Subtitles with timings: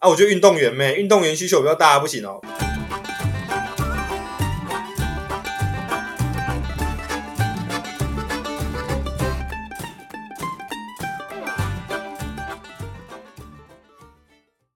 [0.00, 2.40] 啊，我觉得运动员咩，运动员需求比较大，不行哦。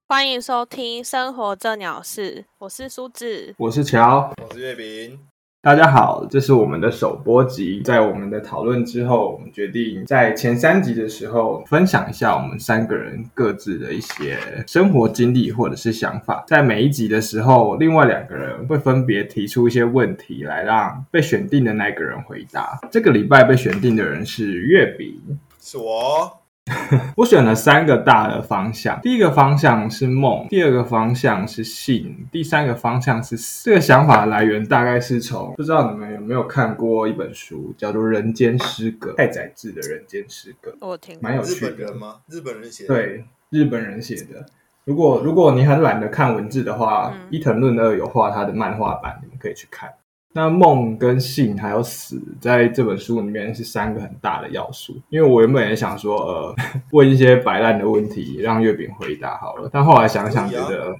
[0.05, 3.55] 欢迎收听《生活这鸟事》，我是苏子。
[3.57, 5.17] 我是乔，我是月饼，
[5.65, 7.79] 大家好，这是我们的首播集。
[7.85, 14.37] 在我们的讨论之后，我们决定在前三集的时候分享一下我们三个人各自的一些
[14.67, 16.43] 生活经历或者是想法。
[16.45, 22.77] 在每一集的时候，另外两个人会分别提出一些问题来让被选定的那个人回答。
[22.91, 25.15] 这个礼拜被选定的人是月饼。
[25.61, 26.42] 是我。
[27.17, 33.65] 我选了三个大的方向，第一个方向是梦，第二个方向是性，第三个方向是死。
[33.69, 41.71] 这个想法的来源大概是从不知道你们有没有看过一本书，叫做《人间失格》，太宰治的《人间失格》，我听蛮有趣的。
[41.71, 42.15] 本人吗？
[42.27, 44.45] 日本人写的。，对，日本人写的。
[44.85, 49.89] 如果如果你很懒得看文字的话，嗯伊藤润二有画他的漫画版，你们可以去看。
[50.35, 54.99] 那梦跟性还有死，在这本书里面是三个很大的要素。
[55.09, 56.55] 因为我原本也想说，呃，
[56.91, 59.69] 问一些摆烂的问题，让月饼回答好了。
[59.71, 60.95] 但后来想想，觉得、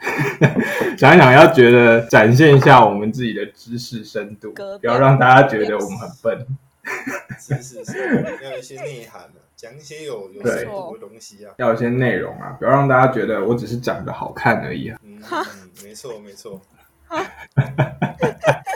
[0.95, 6.47] 想一想要觉得展现一下我们自己的知识深度，不要让大家觉得我们很笨。
[7.39, 11.53] 是是是，要有一些内涵的，讲一些有有对深度的东西啊。
[11.57, 14.99] 要有一些内容啊，不要让大家觉得我只是长得好看而已啊。
[15.01, 15.45] 嗯，嗯
[15.83, 16.61] 没错没错。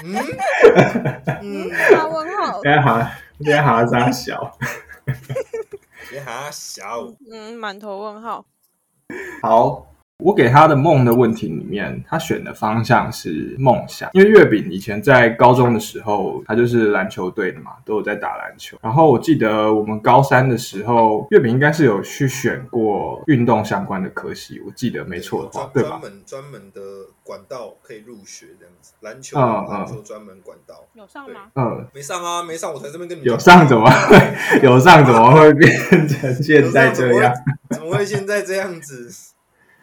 [0.03, 0.15] 嗯
[1.41, 2.99] 嗯，大问号，现在好，
[3.41, 4.57] 现在好像小。
[6.09, 8.45] 别喊小，嗯，满头问号。
[9.41, 9.87] 好，
[10.23, 14.09] 我给他的梦的问题里面，他选的方向是梦想。
[14.13, 18.77] 因为月饼以前在高中的时候，他就是篮球队的嘛，都有在打篮球。
[18.81, 25.89] 然后我记得我们高三的时候，月饼应该是有去选过运动相关的科系，我记得没错的话，对吧？
[25.89, 26.81] 专门专门的
[27.27, 31.51] 管道可以入学这样子，篮球篮球专门管道有上吗？
[31.55, 34.17] 嗯，没上啊，没上，我才这边跟你有上怎么会
[34.63, 35.69] 有上怎么会变
[36.07, 37.33] 成现在这样？
[37.71, 39.11] 怎么会现在这样子？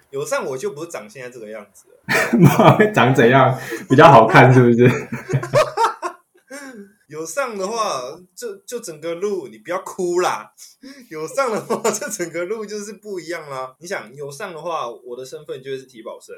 [0.09, 2.77] 有上我就不是长现在这个样子了。
[2.79, 3.55] 会 长怎样
[3.91, 4.51] 比较好看？
[4.51, 4.89] 是不是？
[7.09, 8.01] 有上的话，
[8.35, 10.51] 就就整个路你不要哭啦。
[11.11, 13.75] 有上的话，这整个路就是不一样啦。
[13.79, 16.35] 你想有上的话，我的身份就会是体保生。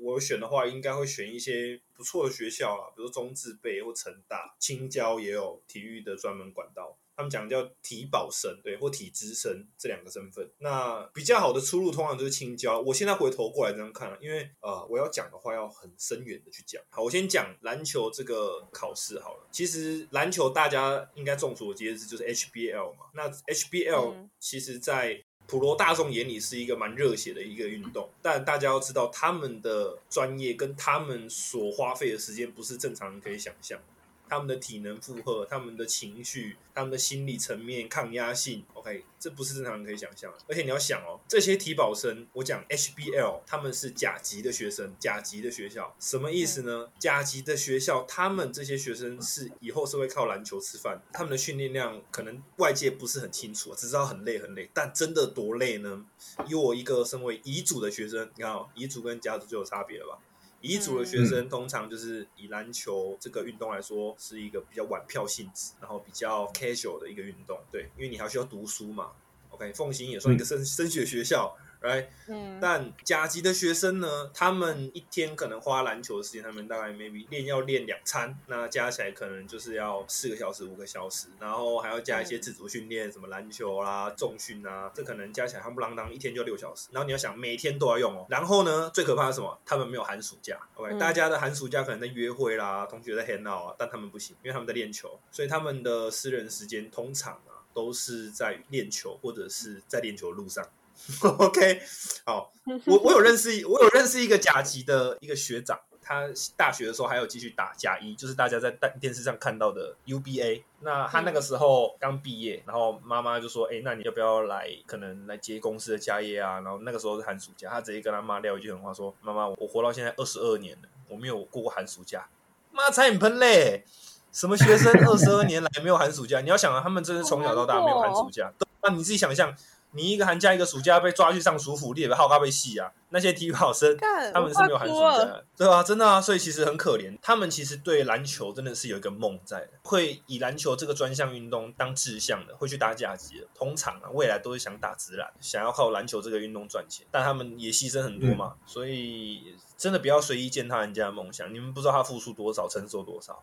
[0.00, 6.96] 我选的话，应该会选一些不错的学校啦，比如说中字辈或成大、青交也有体育的专门管道。
[7.18, 10.46] 他们讲叫体保生，对，或体资生这两个身份。
[10.58, 12.78] 那比较好的出路通常就是青椒。
[12.78, 16.82] 我现在回头过来这样看了，因为呃，我要讲的话要很深远的去讲。
[16.90, 19.48] 好，我先讲篮球这个考试好了。
[19.50, 23.06] 其实篮球大家应该众所皆知，就是 HBL 嘛。
[23.14, 33.95] 那 HBL 嗯其实在普罗大众眼里是一个蛮热血的一个运动，但大家要知道，他们的专业跟他们所花费的时间不是正常人可以想象的。
[34.28, 40.38] 他们的体能负荷、他们的情绪、他们的心理层面、抗压性，OK，这不是正常人可以想象的。
[40.48, 46.88] 而且你要想哦，这些体保生，我讲 HBL，他们是甲级的学生，甲级的学校，什么意思呢？
[46.98, 56.04] 甲级的学校，他们这些学生是以后是会靠篮球吃饭，他们的训练量可能外界不是很清楚，只知道很累很累，但真的多累呢？
[56.48, 60.18] 以我一个身为乙组的学生，你看哦，乙组跟甲组就有差别了吧？
[60.60, 67.58] 乙组的学生通常就是以篮球这个运动来说，是一个比较玩票性质，然后比较 casual 的一个运动。
[67.70, 69.12] 对，因为你还需要读书嘛。
[69.50, 72.06] OK，凤行也算一个升升学学校，right？
[72.28, 86.88] 嗯，但甲级的学生呢，他们一天可能花篮球的时间，他们大概 maybe 练要练两餐，那加起来可能就是要四个小时、五个小时，然后还要加一些自主训练，什么篮球啦、重训啊，这可能加起来夯不啷当一天就六小时。
[86.92, 88.26] 然后你要想每天都要用哦。
[88.28, 89.58] 然后呢，最可怕的是什么？
[89.64, 90.58] 他们没有寒暑假。
[90.74, 100.66] OK，、嗯大家的寒暑假可能在约会啦，同学在 hang out 啊，但他们不行，因为他们在练球，所以他们的私人时间通常啊都是在练球或者是在练球的路上。
[101.38, 101.82] OK，
[102.24, 102.52] 好，
[102.86, 110.62] 我我有 认识，我有认识一个甲级的一个学长，他大学的时候还有继续打甲一，就是大家在电电视上看到的 UBA。
[110.80, 114.68] 那他那个时候刚毕业，然后妈妈就说：“哎、那你要不要来？
[114.86, 122.26] 可能来接公司的家业啊？”然后那个时候是寒暑假，他直接跟他妈撂一句狠话说：“妈妈，我活到现在二十二年了，我没有过过寒暑假。”
[122.72, 123.84] 妈，差点喷嘞！
[124.32, 126.40] 什么学生二十二年来没有寒暑假？
[126.40, 128.52] 你要想啊，他们真是从小到大没有寒暑假。
[128.82, 129.52] 那、你自己想象，
[129.96, 132.92] 你一个寒假一个暑假被抓去上暑府，你也好咖被戏啊。
[133.08, 137.16] 那些体育考生他们是没有寒暑假的，对啊，真的啊，所以其实很可怜。
[137.22, 143.46] 他们其实对篮球真的是有一个梦在的，会以篮球这个专项运动当志向的，会去打甲级的。
[143.54, 151.54] 通常啊，未来都是想打直篮，想要靠篮球这个运动赚钱，但他们也牺牲很多嘛，所以真的不要随意践踏人家的梦想。
[151.54, 153.40] 你们不知道他付出多少，承受多少。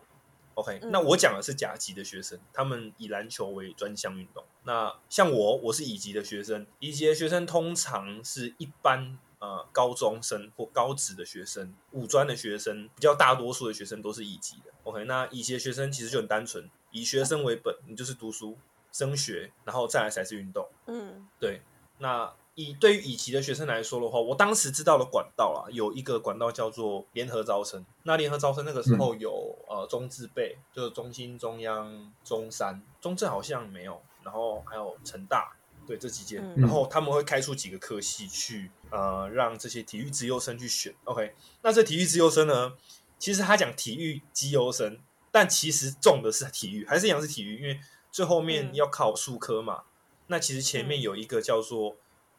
[0.54, 4.44] OK，、嗯那我讲的是甲级的学生，他们以篮球为专项运动。
[4.64, 14.72] 那像我，我是乙级的学生，乙级的学生通常是一般呃高中生或高职的学生，五专的学生，比较大多数的学生都是乙级的。
[14.84, 18.56] OK，那乙级的学生其实就很单纯，以学生为本，你就是读书、
[18.92, 20.68] 升学，然后再来才是运动。
[20.86, 21.62] 嗯对，
[21.98, 27.84] 那以对于乙级的学生来说的话，我当时知道的管道啊，有一个管道叫做联合招生。
[28.04, 35.56] 那联合招生那个时候有、呃中字辈，就是中心、中央、中山、中正好像没有，然后还有成大，
[35.86, 40.94] 对这几间，嗯然后他们会开出几个科系去呃让这些体育资优生去选。
[41.04, 42.74] OK，那这体育资优生呢，
[43.18, 44.98] 其实他讲体育基优生，
[45.32, 47.80] 但其实重的是体育，还是一样是体育，因为
[48.12, 49.82] 最后面嗯要考数科嘛。
[50.28, 51.96] 那其实前面嗯有一个叫做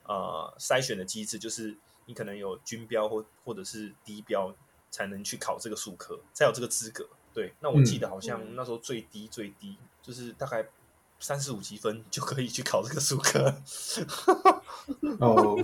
[0.07, 4.53] 呃筛选的机制，就是你可能有均标或或者是低标
[4.89, 7.07] 才能去考这个数科，才有这个资格。
[7.33, 10.65] 对，那我记得好像嗯那时候最低最低就是大概
[11.19, 13.61] 三十五积分就可以去考这个数科。
[15.19, 15.55] 哦，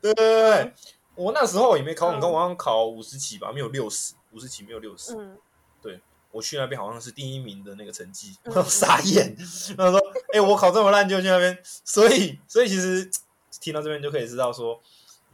[0.00, 0.72] 对对对对，
[1.14, 5.14] 我那时候也没考很高，嗯我好像考五十几吧，没有六十，五十几没有六十。
[5.14, 5.38] 嗯
[6.32, 9.36] 我去那边好像是第一名的那个成绩，嗯我 傻眼。
[9.76, 10.02] 他说
[10.34, 13.08] ：“哎、我考这么烂就去那边。”所以，所以其实
[13.64, 14.78] 听到这边就可以知道说，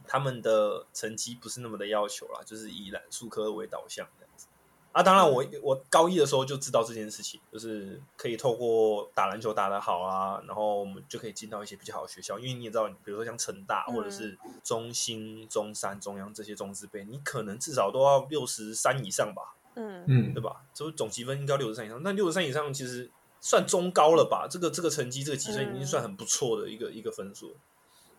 [0.07, 4.47] 他们的成绩不是那么的要求啦，就是以篮数科为导向这样子。
[4.93, 12.39] 啊，当然我，我高一的时候就知道这件事情，就是可以透过打篮球打得好啊，然后我们就可以进到一些比较好的学校。
[12.39, 19.55] 因为你也知道，比如说像成大嗯或者是中兴、中山、中央这些中资辈，你可能至少都要六十三以上吧。
[19.75, 20.63] 嗯嗯对吧？
[20.73, 24.45] 这总积分应该六十三以上，那六十三以上其实算中高了吧？
[24.51, 27.55] 这个这个成绩，这个积分已经算很不错的一个、一个分数了。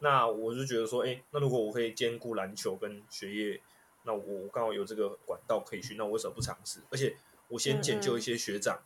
[0.02, 3.60] 那我就觉得说，哎、那如果我可以兼顾篮球跟学业，
[4.02, 6.80] 那我我刚好有这个管道可以去，那我为什么不尝试？
[6.90, 7.16] 而且
[7.46, 8.82] 我先研究一些学长，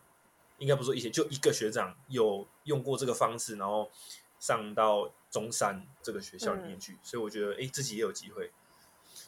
[0.58, 3.90] 应该不是说一些，就一个学长有用过这个方式，然后
[4.38, 8.52] 上到中山这个学校里面去，所以我觉得，哎、自己也有机会。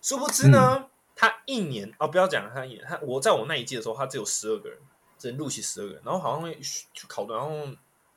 [0.02, 4.79] 殊不知呢，他一年啊，不要讲他一年，他我在我那一届的时候，他只有十二个人，
[5.19, 7.67] 只录取十二个人，然后好像去考的，然后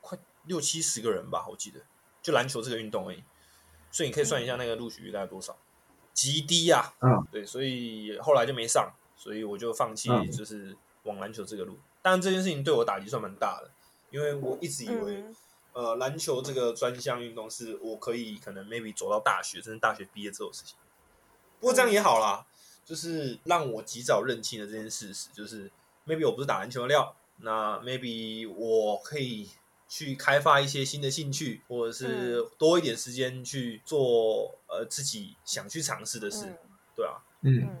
[0.02, 1.80] 快六七十个人吧，我记得，
[2.20, 3.24] 就篮球这个运动而已。
[3.92, 5.56] 所以你可以算一下那个录取率大概多少，
[6.12, 11.78] 极低呀、嗯，对，所以后来就没上，所以我就放弃，嗯就是往篮球这个路。
[12.02, 13.70] 当然这件事情对我打击算蛮大的，
[14.10, 15.18] 因为我一直以为。
[15.18, 15.36] 嗯
[15.74, 20.76] 呃，篮球这个专项运动是我可以可能 maybe 走到大学，甚至大学毕业之后的事情。
[21.58, 22.44] 不过这样也好啦，
[22.84, 25.70] 就是让我及早认清了这件事实，就是
[26.06, 29.48] maybe 我不是打篮球的料，那 maybe 我可以
[29.94, 36.58] 去开发一些新的兴趣，或者是多一点时间去做呃自己想去尝试的事，嗯。
[36.96, 37.60] 对啊，嗯。
[37.60, 37.78] 嗯。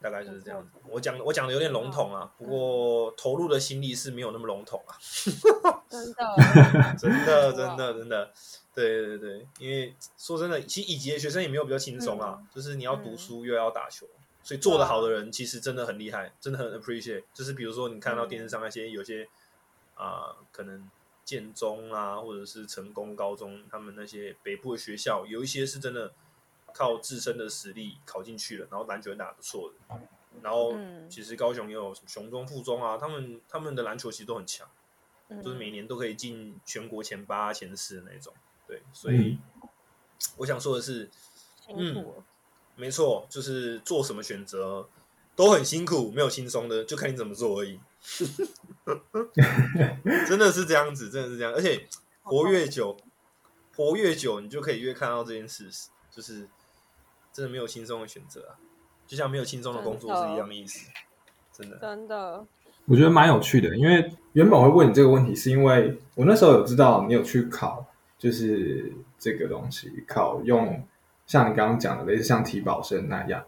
[0.00, 0.70] 大概就是这样子。
[0.88, 4.94] 我讲我讲的有点笼统啊，不过投入的心力是没有那么笼统啊。
[5.90, 8.32] 真的， 真的，真的，真的，
[8.72, 14.06] 对对对，因为说真的，其实乙级的学生也没有比较轻松啊，就是你要读书又要打球，
[14.44, 17.24] 所以做得好的人其实真的很厉害，真的很 appreciate。
[17.34, 19.28] 就是比如说你看到电视上那些有些
[19.96, 20.88] 啊、可能
[21.28, 26.10] 建中啊，或者是成功高中，他们那些北部的学校，有一些是真的
[26.72, 30.00] 靠自身的实力考进去了，然后篮球也打得不错的。
[30.40, 34.66] 然后嗯其实高雄也有什么雄中、附中啊，他们他们的篮球其实都很强。
[35.28, 38.32] 嗯就是每年都可以进全国前八、前四的那种。
[38.66, 39.36] 对，所以
[40.38, 41.10] 我想说的是，
[41.66, 42.22] 辛苦，
[42.74, 44.88] 没错，就是做什么选择
[45.36, 47.78] 都很辛苦，没有轻松的，就看你怎么做而已。
[50.28, 51.86] 真的是这样子，真的是这样，而且
[52.22, 52.96] 活越久，
[53.74, 56.48] 活越久，你就可以越看到这件事实，就是
[57.32, 58.56] 真的没有轻松的选择啊，
[59.06, 60.90] 就像没有轻松的工作是一样的意思，
[61.52, 61.76] 真的。
[61.78, 62.46] 真的，
[62.86, 67.86] 我觉得蛮有趣的，因为原本会问你这个问题，是因为我那时候有知道你有去考，
[68.18, 70.82] 就是这个东西，考用
[71.26, 73.44] 像你刚刚讲的类似像体保生那样。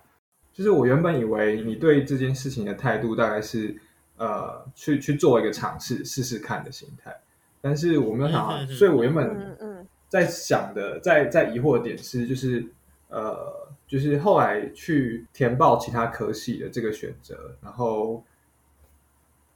[0.52, 3.80] 就是我原本以为你对这件事情的态度大概是
[4.20, 7.18] 呃去去做一个尝试试试看的心态，
[7.62, 12.62] 但是我没有想到，所以我原本在想的，在在疑惑的点是，就是
[13.08, 18.22] 呃，就是后来去填报其他科系的这个选择，然后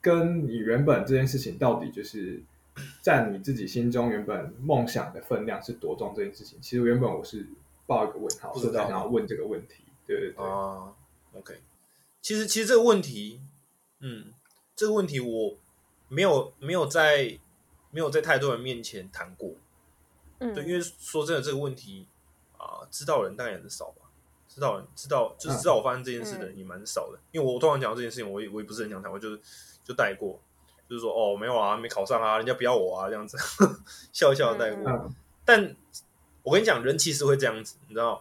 [0.00, 2.42] 跟你原本这件事情到底就是
[3.02, 7.46] 占你自己心中原本梦想的分量是多重这件事情，其实原本我是
[7.86, 9.84] 抱一个问号，不知道所以才想要问这个问题。
[10.06, 10.92] 对对对，啊
[11.32, 11.54] ，OK，
[12.20, 13.40] 其实其实这个问题，
[14.00, 14.26] 嗯，
[14.76, 15.56] 这个问题我
[16.08, 17.38] 没有没有在
[17.90, 19.52] 没有在太多人面前谈过，
[20.38, 22.06] 嗯，对，因为说真的，这个问题
[22.58, 24.02] 啊、知道的人当然也很少吧。
[24.48, 29.40] 知道人知道就是知道我发生这件事的人也蛮少的，因为我通常讲到这件事情，我也我也不是很想谈，我就是
[29.82, 30.40] 就带过，
[30.88, 33.36] 就是说哦没有啊，没考上啊，人家不要我啊这样子，
[34.12, 34.90] 笑一笑带过。
[34.90, 35.14] 嗯
[35.46, 35.76] 但
[36.42, 38.18] 我跟你讲，人其实会这样子，你知道，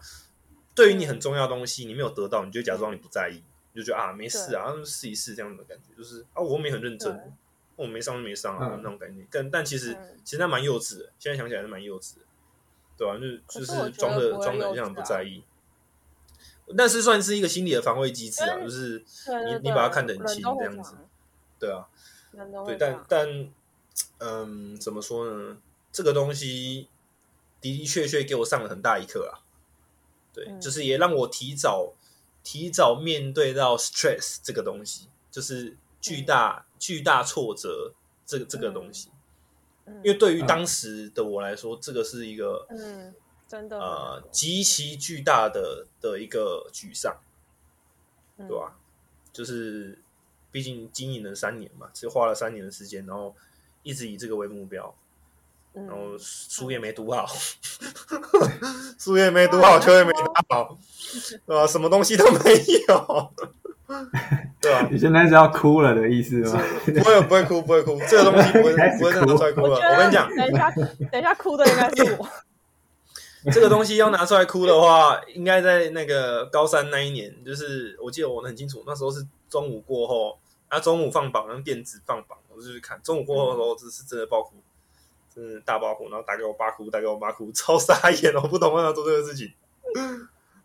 [0.76, 3.42] 对于你很重要的东西，你没有得到，你就假装你不在意，
[3.74, 7.34] 你就觉得啊没事啊，试一试这样子的感觉，就是啊我又没很认真，
[7.75, 9.25] 我没上就没上啊、嗯那种感觉。
[9.32, 12.22] 但但其实、嗯其实那蛮幼稚的，现在想起来是蛮幼稚的，
[12.98, 15.44] 对吧、就是可就是装的装的很像不在意。
[16.77, 19.03] 但是算是一个心理的防卫机制啊，就是
[19.48, 21.10] 你你把它看得很轻这样子样，
[21.60, 21.88] 对啊，
[22.65, 23.50] 对，但但
[24.20, 25.58] 嗯，怎么说呢？
[25.92, 26.88] 这个东西
[27.60, 29.44] 的的确确给我上了很大一课啊。
[30.34, 31.94] 对，嗯就是也让我提早
[32.44, 37.94] 提早面对到 stress 这个东西，就是巨大、巨大挫折
[38.26, 39.10] 这个这个东西。
[39.86, 39.96] 嗯。
[40.04, 43.14] 因为对于当时的我来说，这个是一个嗯，
[43.48, 43.80] 真的。
[43.80, 47.18] 呃极其巨大的的一个沮丧，
[48.38, 48.78] 对对吧、
[49.32, 50.02] 就是
[50.52, 53.36] 毕竟经营了三年嘛，只花了三年的时间，然后
[53.84, 55.03] 一直以这个为目标，嗯，
[55.74, 57.25] 然后书也没读好，
[59.00, 60.77] 书也没读好，球也没打好，
[61.46, 61.65] 对吧？
[61.65, 62.39] 什么东西都没
[62.88, 63.34] 有，
[64.62, 64.88] 对吧？
[64.92, 66.62] 你现在是要哭了的意思吗？
[66.86, 69.75] 不会不会哭，不会哭，这个东西不会 不会再拿出来哭了。
[69.75, 70.72] 我跟你讲，等一下，
[71.12, 72.27] 等一下哭的应该是我。
[73.51, 80.39] 这个东西要拿出来哭的话，应该在那个高三那一年，就是我记得我很清楚，那时候是中午过后，
[80.70, 82.98] 啊，中午放榜，用电子放榜，我就去看。
[83.03, 84.62] 中午过后的时候，这是真的爆哭，真
[85.42, 89.52] 的大爆哭，然后打给我爸哭，打给我妈哭，超傻眼，我不懂为什么要做这个事情。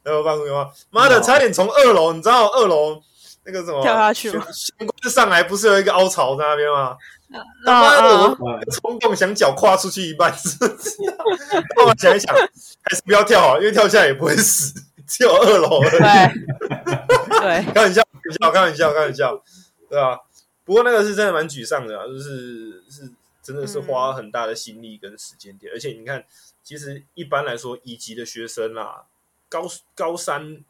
[0.03, 3.01] 然后我爸哭妈，妈的，差点从二楼，你知道二楼
[3.45, 6.97] 那个什么跳下去吗玄玄关上来，不是有一个凹槽在那边吗？
[7.65, 8.37] 他妈的，
[8.73, 10.97] 冲动想脚跨出去一半，是不是？
[11.77, 14.73] 后来想一想，还是不要跳啊，因为跳下来也不会死，
[15.07, 15.91] 只有二楼而已。
[15.91, 19.43] 对 对，开玩笑，开玩笑，开玩笑，开玩笑，
[19.91, 20.19] 对啊。
[20.65, 23.11] 不过那个是真的蛮沮丧的啊，就是是
[23.49, 26.23] 真的是花很大的心力跟时间点，而且你看，
[26.63, 29.07] 其实一般来说，乙级的学生啦，
[29.49, 30.63] 高高三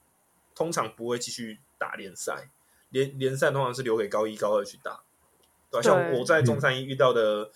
[0.55, 2.51] 通常不会继续打联赛，
[2.91, 5.01] 联联赛通常是留给高一高二去打，
[5.73, 7.47] 对吧、像我在中山一遇到的，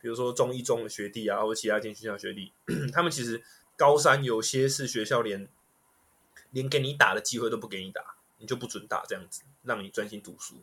[0.00, 2.52] 比如说中一中的学弟啊，或者其他进学校学弟，
[2.92, 3.40] 他们其实
[3.76, 5.48] 高三有些是学校连
[6.50, 10.56] 连给你打的机会都不给你打，你就不准打这样子，让你专心读书。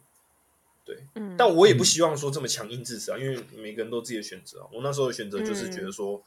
[1.16, 4.68] 嗯，但我也不希望说这么强硬支持啊，因为每个人都有自己的选择啊。
[4.72, 6.22] 我那时候的选择就是觉得说，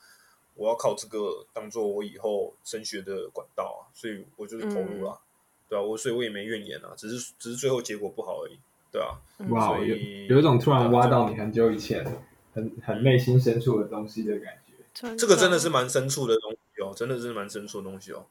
[0.54, 5.20] 我要靠这个当做我以后升学的管道啊，所以我就是投入了，
[5.68, 8.58] 对啊，我所以我也没怨言啊，只是只是最后结果不好而已，
[8.90, 9.50] 对啊，嗯。
[9.50, 9.96] 哇，有
[10.28, 12.04] 有一种突然挖到你很久以前
[12.52, 15.16] 很很内心深处的东西的感觉。
[15.16, 15.58] 这个真的。
[15.58, 18.26] 是蛮深处的东西哦，真的是蛮深处的东西哦。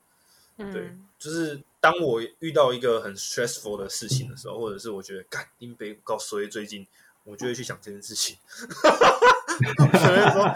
[0.57, 6.87] 对嗯，就是当我遇到一个很 stressful 的事情的时候，或者是我觉得干林北告所以最近，
[7.23, 8.37] 我就会去想这件事情。
[8.47, 10.55] 我就会说，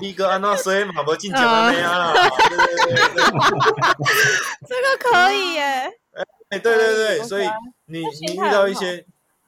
[0.00, 2.12] 一哥安娜所以马博进讲了没啊？
[4.66, 5.98] 这个可以耶，
[6.48, 7.46] 哎，对对对所以
[7.86, 9.04] 你你遇到一些，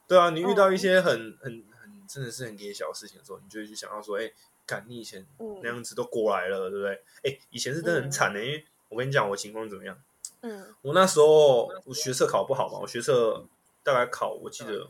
[0.07, 4.31] 对啊，你遇到一嗯些很很很真的是很给小的事情的时候，你就会去想到说，哎，
[4.67, 7.01] 干你以前嗯那样子都过来了，对不对？
[7.23, 9.97] 哎，以前是真的很惨的，因为我跟你讲我情况怎么样。
[10.41, 13.45] 嗯我那时候我学测考不好嘛，我学测
[13.83, 14.89] 大概考，我记得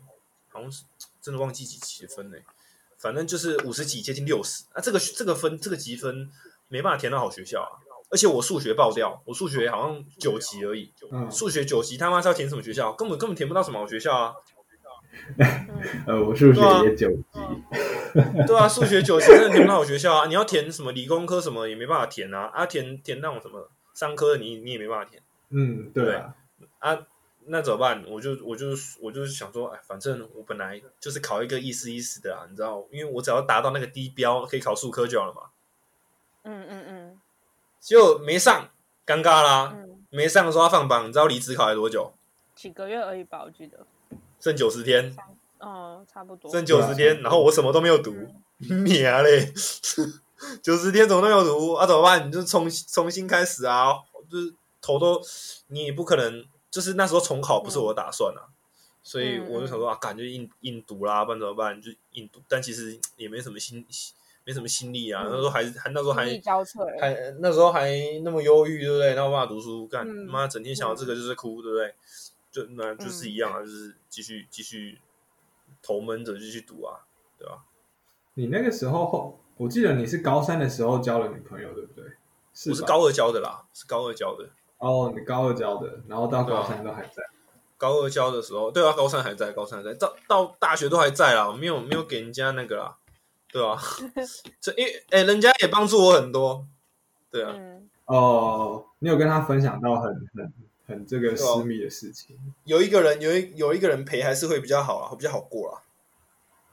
[0.50, 0.84] 好像是
[1.22, 2.38] 真的忘记几几分呢、
[2.98, 4.82] 反正就是五十几，接近六十啊。
[4.82, 6.30] 这个这个分这个积分
[6.68, 12.94] 没办法填到好学校啊，而且我数学爆掉，我数学好像九级而已，嗯，数学九级他妈是要填什么学校？
[12.94, 14.34] 根本根本填不到什么好学校啊！
[15.38, 17.18] 嗯呃，我数学九级，
[18.48, 20.26] 对啊，数学九级真的填不到好学校啊！
[20.28, 25.22] 你要填什么理工科什么也没办法填啊，啊填填那种什么商科的你你也没办法填。
[25.50, 26.36] 嗯，对啊，
[26.80, 26.98] 啊，
[27.46, 28.04] 那怎么办？
[28.08, 28.68] 我就我就
[29.02, 35.42] 我就是想说，哎，反正我本来就是考一个意思意思的啊，你知道，因为我只要达到那个低标，可以考数科就好了嘛。
[36.44, 37.20] 嗯嗯嗯
[37.80, 38.70] 结果没上，
[39.06, 39.74] 尴尬啦。
[39.76, 42.14] 嗯，没上的时候要放榜，你知道离职考还多久？
[42.56, 43.86] 几个月而已吧，我记得，
[44.40, 45.16] 剩九十天，
[45.60, 48.14] 哦，差不多，剩九十天，然后我什么都没有读，
[48.58, 49.52] 你啊嘞，
[50.62, 51.86] 九十天怎么都没有读啊？
[51.88, 52.28] 怎么办？
[52.28, 53.94] 你就重重新开始啊，
[54.30, 55.22] 就是头都
[55.68, 58.48] 你也不可能，就是那时候重考不是我的打算啊，
[59.04, 61.82] 所以我就想说啊，感觉硬硬读啦，不然怎么办？
[61.82, 63.86] 就硬读，但其实也没什么心
[64.46, 66.26] 没什么心力啊，那时候还还那时候还。
[67.00, 67.92] 还那时候还
[68.24, 69.14] 那么忧郁，对不对？
[69.14, 71.94] 然后没办法读书，干嗯妈整天想到这个就是哭，对不对？
[72.52, 75.00] 就那就是一样啊，就是继续继续
[75.84, 77.06] 头闷着继续读啊，
[77.38, 77.64] 对吧？
[78.34, 82.06] 你那个时候，我记得你是高三的时候交了女朋友，对不对？
[82.54, 84.50] 是吧我是高二交的啦，是高二交的。
[84.80, 87.24] 哦，你高二交的，然后到高三都还在。
[87.78, 92.98] 高二教的时候，对啊，高三还在，高三还在，到到大学都还在啦，没有没有给人家那个啦，
[93.52, 93.78] 对啊，
[94.60, 96.68] 这因为哎、人家也帮助我很多，
[97.32, 100.54] 对啊，嗯，哦，你有跟他分享到很很
[100.88, 102.38] 很这个私密的事情。
[102.66, 105.82] 有一个人有一有一个人陪还是会比较好啊，比较好过啦，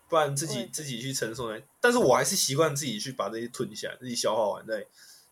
[0.09, 1.61] 不然自己嗯自己去承受呢。
[1.81, 4.85] 但是我还是习惯自己去把这些吞下来，自己消化完再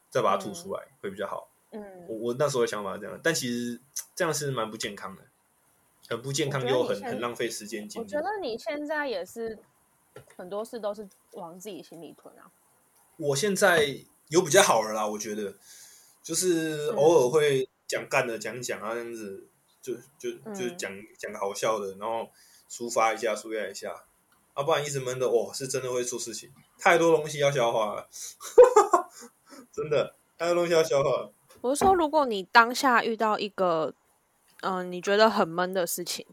[0.08, 1.48] 再把它吐出来，会比较好。
[1.74, 3.80] 我嗯，我我那时候的想法是这样，但其实
[4.14, 5.22] 这样是蛮不健康的，
[6.08, 8.20] 很不健康又很很浪费时间精力我觉。
[8.20, 9.58] 得你现在也是
[10.36, 12.50] 很多事都是往自己心里吞啊。
[13.16, 13.96] 我现在
[14.28, 15.54] 有比较好了啦，我觉得
[16.22, 19.46] 就是嗯偶尔会讲干的讲讲啊，这样子
[19.82, 22.28] 就就嗯就讲讲个好笑的，然后
[22.68, 23.94] 抒发一下，抒发一下，
[24.54, 28.08] 啊，不然一直闷的，哦，是真的会出事情，太多东西要消化了，
[29.72, 31.32] 真的太多东西要消化了。
[31.64, 33.94] 我是说，如果你当下遇到一个，
[34.60, 36.26] 嗯、你觉得很闷的事情，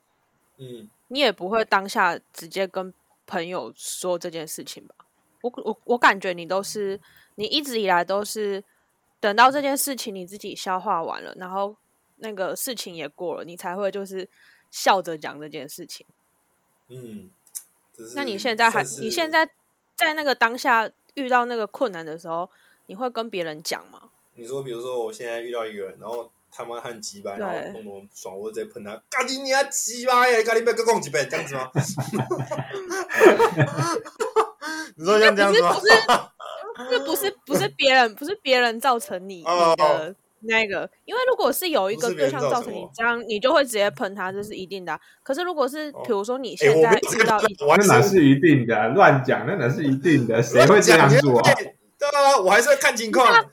[0.58, 2.94] 嗯，你也不会当下直接跟
[3.26, 4.94] 朋友说这件事情吧？
[5.42, 7.00] 我我我感觉你都是，
[7.36, 8.62] 你一直以来都是
[9.22, 11.78] 等到这件事情你自己消化完了，然后
[12.18, 14.28] 那个事情也过了，你才会就是
[14.70, 16.06] 笑着讲这件事情。
[16.90, 17.32] 嗯，
[18.16, 19.50] 那你现在还，你现在
[19.96, 22.50] 在那个当下遇到那个困难的时候，
[22.88, 24.10] 你会跟别人讲吗？
[24.36, 31.70] 你说，比如说我现在遇到一个人，然后他妈很鸡巴，然后对弄得我爽，我直接喷他，赶紧你啊鸡巴呀，赶紧别跟讲几遍，这样子吗？
[34.96, 35.74] 你说像这样子吗？
[35.74, 35.88] 不是
[36.90, 48.90] 这不是不是别人，不是别人造成你的那个，因为如果是有一个对象造造成你这样，你就会直接喷他，这是一定的啊、可是如果是哦比如说你哎，现在遇到一，那哪是一定的？
[48.90, 50.42] 乱讲，那哪是一定的？
[50.44, 51.54] 谁会这样做啊？
[51.54, 51.66] 对
[52.00, 53.46] 对啊，我还是会看情况。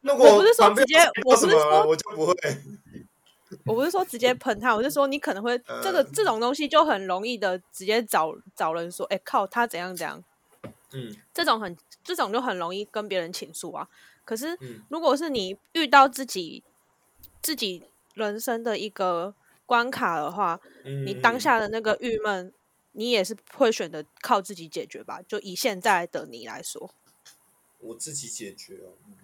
[0.00, 2.34] 如果我不是说直接我不是，说我就不会。
[3.66, 10.22] 我不是说直接喷他，我是说你可能会这个呃这种东西就很容易的直接找找人说，哎、靠，他怎样怎样，
[10.92, 13.88] 嗯这种很这种就很容易跟别人倾诉啊。
[14.24, 16.64] 可是嗯如果是你遇到自己
[17.42, 19.34] 自己人生的一个
[19.66, 22.52] 关卡的话，嗯，你当下的那个郁闷，
[22.92, 25.20] 你也是会选择靠自己解决吧？
[25.28, 26.90] 就以现在的你来说，
[27.78, 28.98] 我自己解决哦。
[29.06, 29.14] 嗯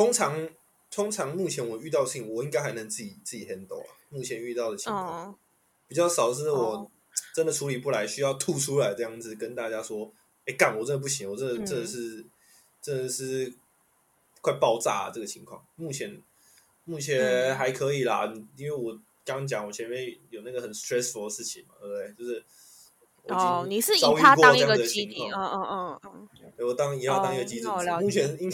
[0.00, 0.48] 通常
[0.90, 3.92] 通常目前我遇到的事情，我应该还能自己自己 handle 啊。
[4.08, 5.28] 目前遇到的情况。
[5.28, 5.34] 嗯，
[5.86, 6.90] 比较少是我哦
[7.34, 10.10] 真的处理不来，需要吐出来这样子跟大家说，
[10.46, 12.24] 哎、干，我真的不行，我真的、嗯真的是
[12.80, 13.52] 真的是
[14.40, 15.62] 快爆炸、啊、这个情况。
[15.76, 16.18] 目前
[16.84, 22.14] 目前嗯还可以啦，因为我刚刚讲我前面有那个很 stressful 的事情嘛，对不对？
[22.14, 22.42] 就是
[23.28, 28.50] 哦，你是以他当一过这样的个基底，情况嗯嗯嗯嗯，我当也要当一个哦基准值，那我了解目前应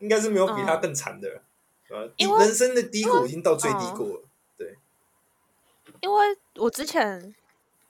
[0.00, 0.80] 应该是没有比他嗯。
[0.80, 1.28] 更惨的。
[1.30, 1.42] 了，
[1.88, 2.12] 对吧？
[2.16, 4.22] 因人生的低谷已经到最低嗯谷了，
[4.58, 4.76] 对。
[6.00, 7.34] 因为我之前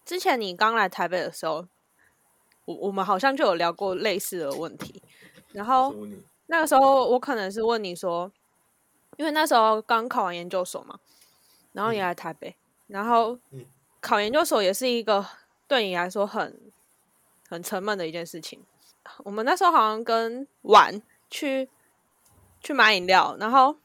[0.04, 1.66] 之前你刚来台北的时候，
[2.66, 5.02] 我我们好像就有聊过类似的问题，
[5.52, 5.94] 然后
[6.46, 8.30] 那个时候我可能是问你说，
[9.16, 10.98] 因为那时候刚考完研究所嘛，
[11.72, 12.02] 然后你嗯。
[12.02, 12.56] 来台北，
[12.88, 13.64] 然后嗯。
[14.00, 15.26] 考研究所也是一个
[15.68, 16.58] 对你来说很
[17.50, 18.64] 很沉闷的一件事情。
[19.18, 21.68] 我们那时候好像跟婉去
[22.60, 23.76] 去买饮料，然后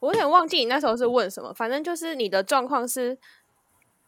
[0.00, 3.18] 我有点忘记你那时候是问什么，反正就是你的状况是，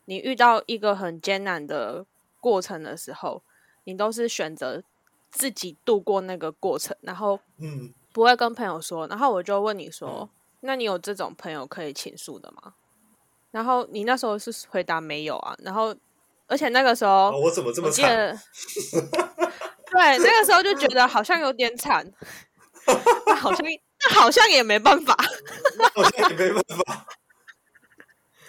[0.06, 2.04] 你遇到一个很艰难的
[2.40, 3.42] 过程的时候，
[3.84, 4.82] 你都是选择
[5.30, 9.06] 自己度过那个过程，然后嗯，不会跟朋友说。
[9.08, 10.28] 然后我就问你说
[10.60, 12.74] ：“那你有这种朋友可以倾诉的吗？”
[13.50, 15.54] 然后你那时候是回答没有啊。
[15.60, 15.94] 然后
[16.46, 18.08] 而且那个时候、哦我怎么这么惨？
[18.08, 18.38] 得，
[19.90, 22.04] 对，那个时候就觉得好像有点惨，
[23.26, 23.72] 但好像但
[24.10, 25.16] 好像也没办法，
[25.94, 27.06] 好像也没办法。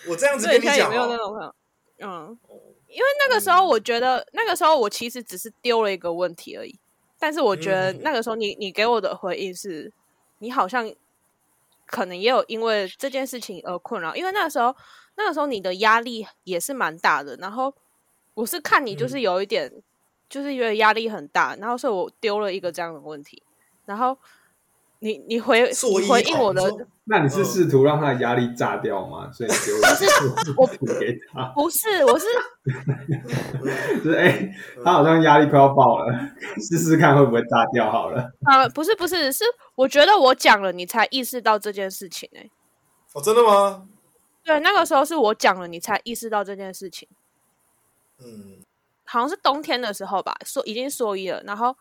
[0.07, 1.55] 我这样子对，跟你讲、没有那哦，种
[1.99, 2.39] 嗯。
[2.87, 6.79] 因为那个时候，我觉得那个时候我其实只是丢了一个问题而已，
[7.19, 9.91] 但是我觉得嗯那个时候你你给我的回应是，
[10.39, 10.89] 你好像
[11.85, 14.73] 可能也有因为这件事情而困扰，因为那个时候
[15.15, 17.73] 那个时候你的压力也是蛮大的，然后
[18.33, 19.21] 我是看你就是嗯。
[19.21, 19.69] 有一点，
[20.29, 23.43] 就是因为压力很大，然后所以我丢了一个这样的问题，
[23.85, 24.17] 然后
[25.05, 26.63] 你你回你回应我的
[27.05, 29.29] 那你是试图让他的压力炸掉吗？
[29.31, 32.25] 所以你就我补给他，不是，我是
[34.03, 34.51] 就是哎、
[34.83, 36.11] 他好像压力快要爆了，
[36.57, 38.31] 试试看会不会炸掉好了。
[38.45, 39.43] 啊，不是不是，是
[39.75, 42.49] 我觉得我讲了，你才意识到这件事情、欸。
[43.13, 43.87] 哦，真的吗？
[44.43, 47.07] 对，那个时候是我讲了，你才意识到这件事情。
[48.19, 48.57] 嗯
[49.07, 51.75] 好像是冬天的时候吧，说已经说一了，然后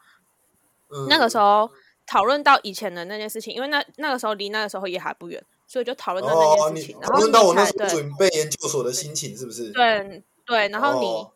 [0.91, 1.71] 嗯，那个时候
[2.07, 6.97] 讨论到以前的那件事情，因为那那个时候离那个时候也还不远，所以就讨论到哦，那件事情。
[6.97, 9.71] 你然后问到我那准备研究所的心情是不是？
[9.71, 11.31] 对对，然后你、哦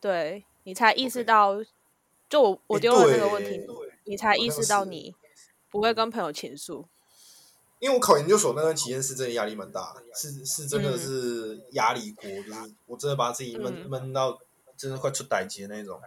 [0.00, 1.62] 对你才意识到，
[2.26, 3.60] 就我我丢了这个问题，
[4.04, 5.14] 你才意识到你
[5.70, 6.86] 不会跟朋友倾诉。
[7.80, 14.38] 因为我考研究所那段期间是真的压力蛮大的，是是真的嗯是压力锅，就是我真的把自己闷嗯闷到
[14.74, 16.00] 真的快出歹疾的那种。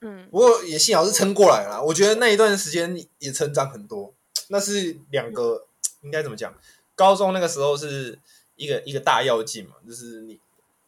[0.00, 4.12] 嗯不过也幸好是撑过来了啦，我觉得那一段时间也成长很多。
[4.48, 5.66] 那是两个
[6.02, 6.52] 应该怎么讲？
[6.94, 8.18] 高中那个时候是
[8.56, 10.38] 一个一个大要进嘛，就是你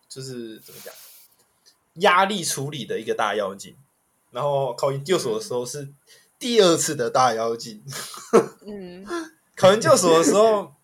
[0.09, 0.93] 就是怎么讲，
[2.03, 3.77] 压力处理的一个大要进。
[4.31, 5.89] 然后考研究所的时候是
[6.39, 7.83] 第二次的大妖精。
[8.67, 9.07] 嗯
[9.55, 10.75] 考研究所的时候，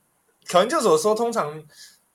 [0.46, 1.64] 考研究所的时候，通常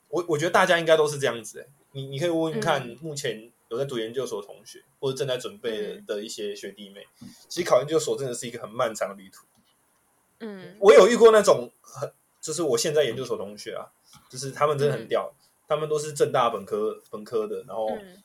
[0.10, 1.67] 我我觉得大家应该都是这样子、欸。
[1.91, 7.05] 你你可以问问看，目前有在读研究所的同学，或者正在准备的一些学弟妹，
[7.49, 9.45] 其实考研究所真的是一个很漫长的旅途。
[10.39, 13.91] 嗯我有遇过那种很，就是我现在研究所同学啊，
[14.29, 15.33] 就是他们真的很屌，
[15.67, 18.21] 他们都是正大本科本科的，然后嗯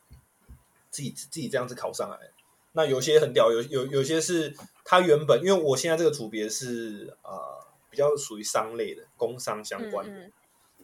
[0.90, 2.32] 自己自己这样子考上来的。
[2.72, 10.32] 那有些很屌，有有有些是他原本，因为我现在这个组别是呃比较属于商类的，工商相关的，嗯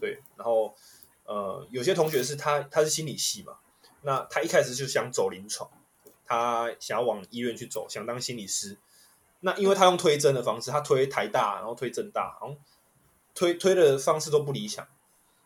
[0.01, 0.19] 对。
[0.37, 0.75] 然后
[1.25, 3.59] 呃有些同学是他他是心理系嘛，
[4.05, 5.69] 那他一开始就想走临床，
[6.27, 8.79] 他想要往医院去走，想当心理师。
[9.41, 12.57] 那因为他用推甄的方式，他推台大，然后推正大，然后
[13.35, 14.87] 推推的方式都不理想。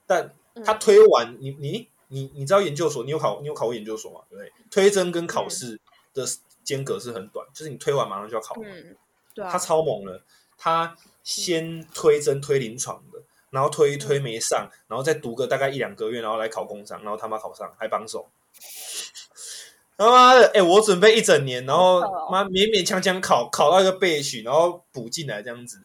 [0.07, 4.21] 但他推完，你你你你知道研究所，你有考你有考过研究所吗？
[4.31, 4.53] 对不对？
[4.71, 5.81] 推甄跟考试
[6.15, 6.25] 的
[6.63, 8.63] 间隔是很短，就是你推完马上就要考嘛。
[8.65, 8.97] 嗯，
[9.35, 10.23] 对啊他，超猛了，
[10.57, 18.29] 他先推甄推临床的，然后推一嗯推没上，然后再读个大概一两个月，然后来考工商，然后他妈考上还帮手。
[19.99, 25.83] 他妈的，哎、我准备一整年，然后妈勉勉强强考考到一个备取，然后补进来这样子。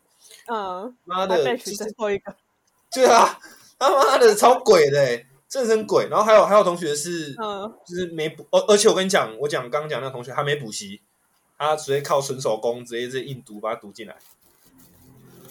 [0.47, 2.35] 嗯，妈的，最后一个，
[2.93, 3.39] 对啊，
[3.79, 6.07] 他妈的超鬼的、欸，真的是鬼。
[6.09, 11.01] 然后还有还有同学是，嗯就是没补，而而且我跟你讲，我讲刚刚讲那个同学他没补习，
[11.57, 14.15] 他直接靠纯手工直接是硬读把它读进来，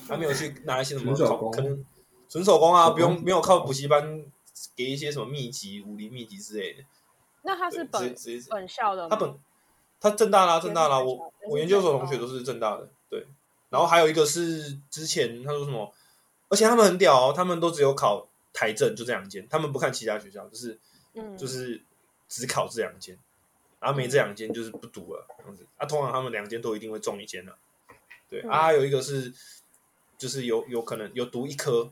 [0.07, 1.85] 他没有去拿一些什么考可能
[2.29, 4.22] 纯手工啊，不用没有靠补习班
[4.77, 6.85] 给一些什么秘籍、武林秘籍之类的。
[7.42, 8.14] 那他是本
[8.50, 9.09] 本校的吗？
[9.11, 9.38] 他本
[10.00, 13.26] 他正大啦，正大啦，我我研究所同学都是正大的，对。
[13.68, 15.92] 然后还有一个是之前他说什么，
[16.48, 20.78] 而且他们很屌哦，他们都只有考台政就这两间，他们不看其他学校，就是
[21.14, 21.83] 嗯就是
[22.28, 23.18] 只考这两间，
[23.81, 25.66] 然后没这两间就是不读了这样子。
[25.78, 27.57] 啊，通常他们两间都一定会中一间的，
[28.28, 28.42] 对。
[28.42, 29.33] 嗯啊，还有一个是
[30.18, 31.90] 就是有有可能有读一科，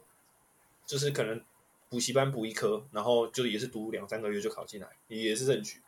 [0.85, 1.41] 就是可能
[1.91, 5.81] 补习班补一科，然后就也是读两三个月就考进来，也是正取。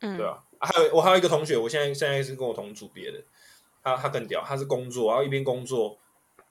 [0.00, 3.22] 嗯对啊，啊还有我还有一个同学，我现在现在是跟我同组别的，
[3.82, 5.96] 他他更屌，他是工作，然后一边工作，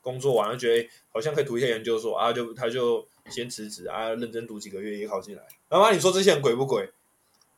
[0.02, 5.44] 工作完了觉得、欸好像可以读一下研究所啊，就他就先辞职啊，认真读几个月也考进来。
[5.70, 6.90] 然后妈，你说这些人鬼不鬼？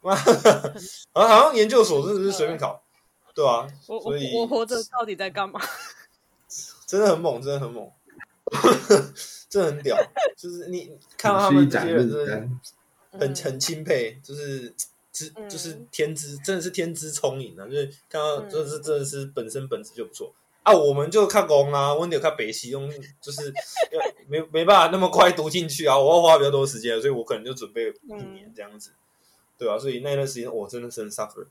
[0.01, 0.13] 啊，
[1.13, 2.83] 好像研究所真的是随便考，
[3.33, 5.61] 对啊，我我我活着到底在干嘛？
[6.85, 7.89] 真的很猛，真的很猛，
[9.49, 9.97] 真的很屌。
[10.37, 12.59] 就是你看到他们这些人真的，很
[13.11, 14.73] 嗯很钦佩，就是
[15.11, 17.65] 知嗯就是天资，真的是天资聪颖啊！
[17.65, 20.73] 就是看到嗯就是真的是本身本质就不错啊。
[20.73, 22.89] 我们就看工啊，温迪看北西用，
[23.21, 23.47] 就是
[23.91, 28.91] 要没没办法那么快读进去啊，我要花比较多时间，所以我可能就准备一年这样子，
[29.57, 31.47] 对吧、所以那段时间我真的是很 suffer。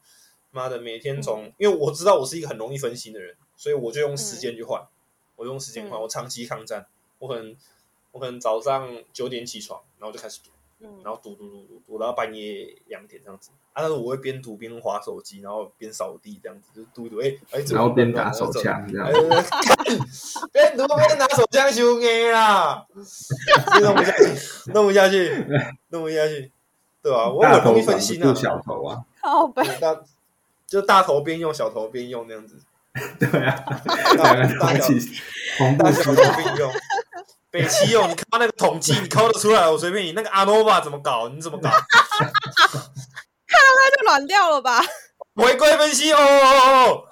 [0.51, 4.81] 妈的，每天从，因为我知道我是一个很容易分心的人，所以我就用时间去换，
[5.37, 6.87] 我用时间换，嗯我长期抗战，
[7.19, 7.57] 我可能
[8.13, 10.51] 我可能早上九点起床，然后就开始读。
[10.81, 11.01] 嗯。
[11.05, 13.51] 然后读读读读读到半夜两点这样子。
[13.73, 19.09] 啊，但是我会边读边划手机，然后边扫地这样子，就是读一读，哎、哎，这然后边打手，枪这样
[20.53, 22.87] 边读边打手枪修硬啦，
[23.83, 25.45] 弄不下去，弄不下去，
[25.89, 26.53] 弄不下去，
[27.03, 30.05] 对吧、我大头很容易反分心啊，小头啊，靠背，对大
[30.69, 32.61] 就大头边用，小头边用那样子，
[33.19, 33.65] 对啊，
[34.17, 35.21] 大 两个大小一起
[35.59, 36.73] 同步使用头并用。
[37.51, 40.13] 北七用，你看那个统计， 你抠得出来，我随便你。
[40.13, 41.29] 那个阿诺巴怎么搞？
[41.29, 41.69] 你怎么搞？
[41.71, 41.79] 看
[43.61, 44.85] 到那就软掉了吧？
[45.37, 47.05] 回归分析哦哦哦哦，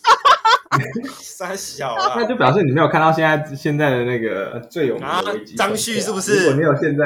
[1.18, 7.04] 三小那，就表示你没有看到现在现在的那个最有名啊的张旭是不是如果你有现在，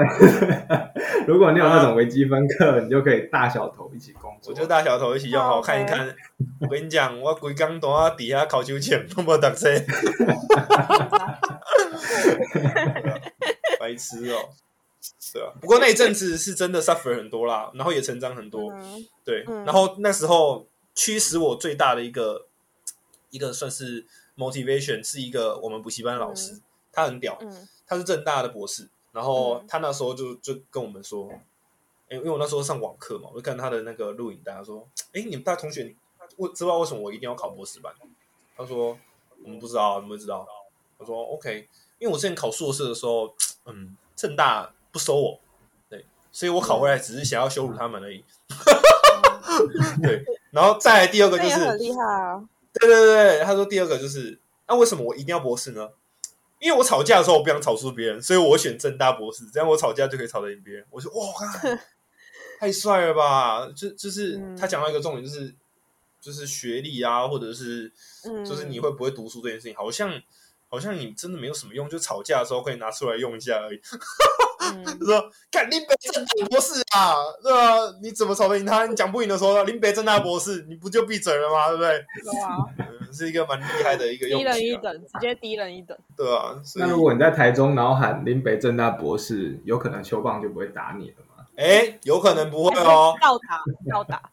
[1.26, 4.52] 如果你有那种微积分课，你就可以大小头一起工作。
[4.52, 6.14] 我就大小头一起用，好看一看。
[6.61, 9.68] 我跟你讲，我规工都在底下考秋千，那么等车，
[13.80, 14.38] 白痴哦。
[15.20, 18.70] 是啊，不过那一阵子是真的 suffer 很多啦，然后也成长很多。
[18.72, 22.46] 嗯对，嗯然后那时候驱使我最大的一个
[23.34, 26.60] 一个算是 motivation 是一个我们补习班的老师，
[26.92, 31.28] 他很屌，嗯他是正大的博士，然后嗯他那时候就就跟我们说，
[32.10, 35.92] 诶因为我那时候上网课嘛，我就看他的那个录影带，他说，哎，你们大同学，
[36.36, 37.92] 我知道为什么我一定要考博士班？
[38.56, 38.96] 他说
[39.42, 40.46] 我们不知道，你们不知道？
[40.98, 41.68] 我说 OK，
[41.98, 43.34] 因为我之前考硕士的时候，
[43.66, 45.40] 嗯，正大不收我，
[45.90, 48.24] 对，所以我考回来只是想要羞辱他们而已。
[50.02, 52.48] 对，然后再来第二个就是很厉害啊！
[52.80, 55.90] 对对对，他说第二个就是，那为什么我一定要博士呢？
[56.60, 60.84] 因为我吵架的时候我不想吵输别人，所以我选正大博士，这样我吵架就可以吵得赢别人。
[60.90, 61.32] 我说哇，
[62.58, 63.68] 太帅了吧！
[63.76, 65.54] 就就是嗯他讲到一个重点，就是
[66.20, 67.92] 就是学历啊，或者是
[68.24, 70.22] 嗯，就是你会不会读书这件事情，好像
[70.70, 73.80] 好像你真的没有什么用，就吵架的时候可以拿出来用一下而已。
[75.05, 77.96] 说看林北正大博士啊，对吧？
[78.03, 78.87] 你怎么吵得赢他？
[78.87, 81.68] 你讲不赢的时候，林北正大博士，你不就闭嘴了吗？
[81.68, 81.90] 对不对？
[82.22, 85.96] 对啊，嗯，是一个蛮厉害的一个用词、啊，人一等，直接低人一等。
[86.16, 91.44] 对啊、所以那如果你在台中，然后喊林北正大博士，有可能球棒就不会打你了嘛？
[91.57, 93.14] 哎，有可能不会哦。
[93.20, 94.31] 倒打倒打，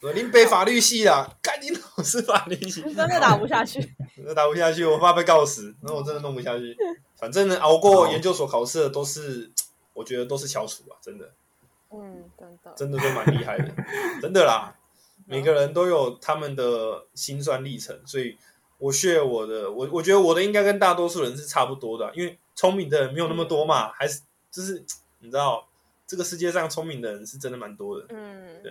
[0.00, 3.80] 对林北法律系啦，干你老师法律系， 真的打不下去。
[4.16, 6.76] 真的打不下去，我怕被告死，那我真的弄不下去。
[7.18, 9.50] 反正能，熬过研究所考试的都是，
[9.92, 11.30] 我觉得都是翘楚啊，真的，
[11.90, 12.72] 嗯，真的。
[12.76, 13.74] 真的都蛮厉害的，
[14.22, 14.74] 真的啦。
[15.26, 18.38] 每个人都有他们的辛酸历程，所以
[18.78, 24.82] 我 share 我的，我我觉得我的应该跟大多数人是差不多的啊、因为聪明的人没有那么多嘛，还是就是
[25.18, 25.68] 你知道，
[26.06, 28.06] 这个世界上聪明的人是真的蛮多的。
[28.08, 28.62] 嗯，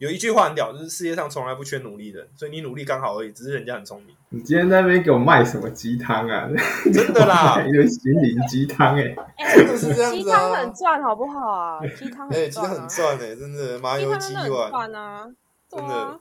[0.00, 6.48] 有一句话很屌，就是世界上从来不缺努力的人，所以你努力刚好而已，只是人家很聪明，你今天在那边给我卖什么鸡汤啊？
[6.90, 9.14] 真的啦， 一个心灵鸡汤哎！
[9.36, 10.72] 哎真的是这样子鸡汤很啊。
[10.74, 11.80] 赚，好不好啊？
[11.98, 14.70] 鸡汤哎、鸡汤很赚哎、真的麻油鸡鸡汤真的很。
[14.70, 15.30] 赚啊，
[15.68, 16.18] 真的啊，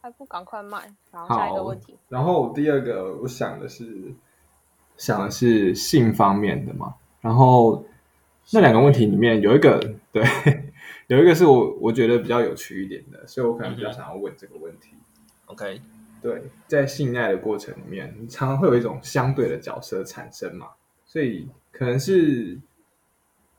[0.00, 0.78] 还不赶快卖？
[1.12, 4.14] 然后下一个问题，然后第二个我想的是
[4.96, 7.84] 想的是性方面的嘛，然后
[8.50, 9.78] 那两个问题里面有一个
[10.10, 10.24] 对，
[11.08, 14.94] 有一个是我我觉得比较有趣一点的，所以我可能比较想要问这个问题。
[15.46, 15.80] OK，
[16.22, 20.68] 对，在性爱的过程里面，你常常会有一种相对的角色产生嘛，
[21.04, 22.58] 所以可能是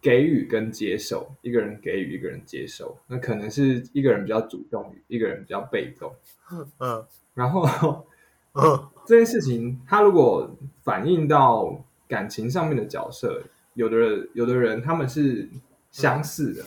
[0.02, 6.14] 给予跟接受，一个人给予，一个人接受，那可能是一个人比较主动，一个人比较被动，
[6.80, 7.06] 嗯。
[7.34, 8.06] 然后
[8.54, 8.90] 嗯。
[9.08, 10.50] 这件事情，它如果
[10.82, 13.40] 反映到感情上面的角色，
[13.76, 15.48] 有的人有的人他们是
[15.92, 16.66] 相似的，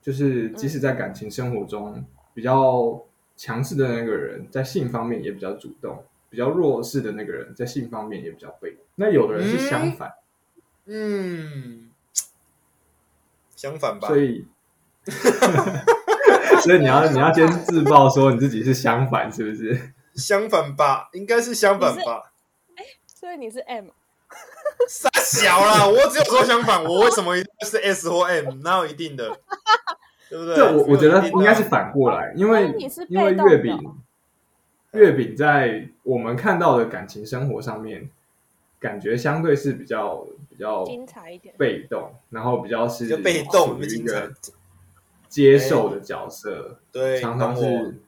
[0.00, 3.04] 就是即使在感情生活中比较
[3.36, 5.96] 强势的那个人，在性方面也比较主动；
[6.30, 8.80] 比较弱势的那个人，在性方面也比较被动。
[8.96, 10.12] 那有的人是相反，
[10.86, 11.90] 嗯，
[13.54, 14.18] 相反吧所。
[14.18, 14.46] 以
[16.62, 19.92] 所以你要你要先自曝说你自己是相反，是不是？
[20.14, 22.32] 相反吧，应该是相反吧。
[22.74, 23.86] 哎所以你是 M，
[24.88, 28.54] 傻小啦，我只有说相反，我为什么一定是 S 或 M？
[28.62, 29.28] 哪有一定的？
[30.30, 30.56] 对不对？
[30.56, 32.74] 这我我觉得应该是反过来，因为
[33.08, 33.78] 因为月饼
[34.92, 38.10] 月饼在我们看到的感情生活上面，
[38.78, 41.54] 感觉相对是比较比较精彩一点。
[41.58, 44.32] 被动，然后比较是比较被动一个
[45.28, 48.00] 接受的角色，对，常常是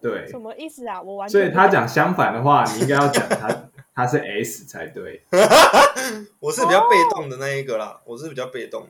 [0.00, 1.00] 对什，么意思啊？
[1.00, 3.48] 我完全所以他讲相反的话，你应该要讲他
[3.94, 5.22] 他是 S 才对。
[6.40, 8.88] 我是比较被动的那一个啦，我是比较被动，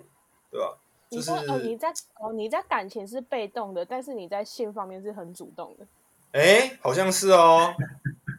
[0.50, 0.76] 对吧？
[1.10, 5.86] 就是你说哦，你在哦你在感情是被动的，但是你在性方面是很主动的。
[6.32, 7.74] 哎，好像是哦，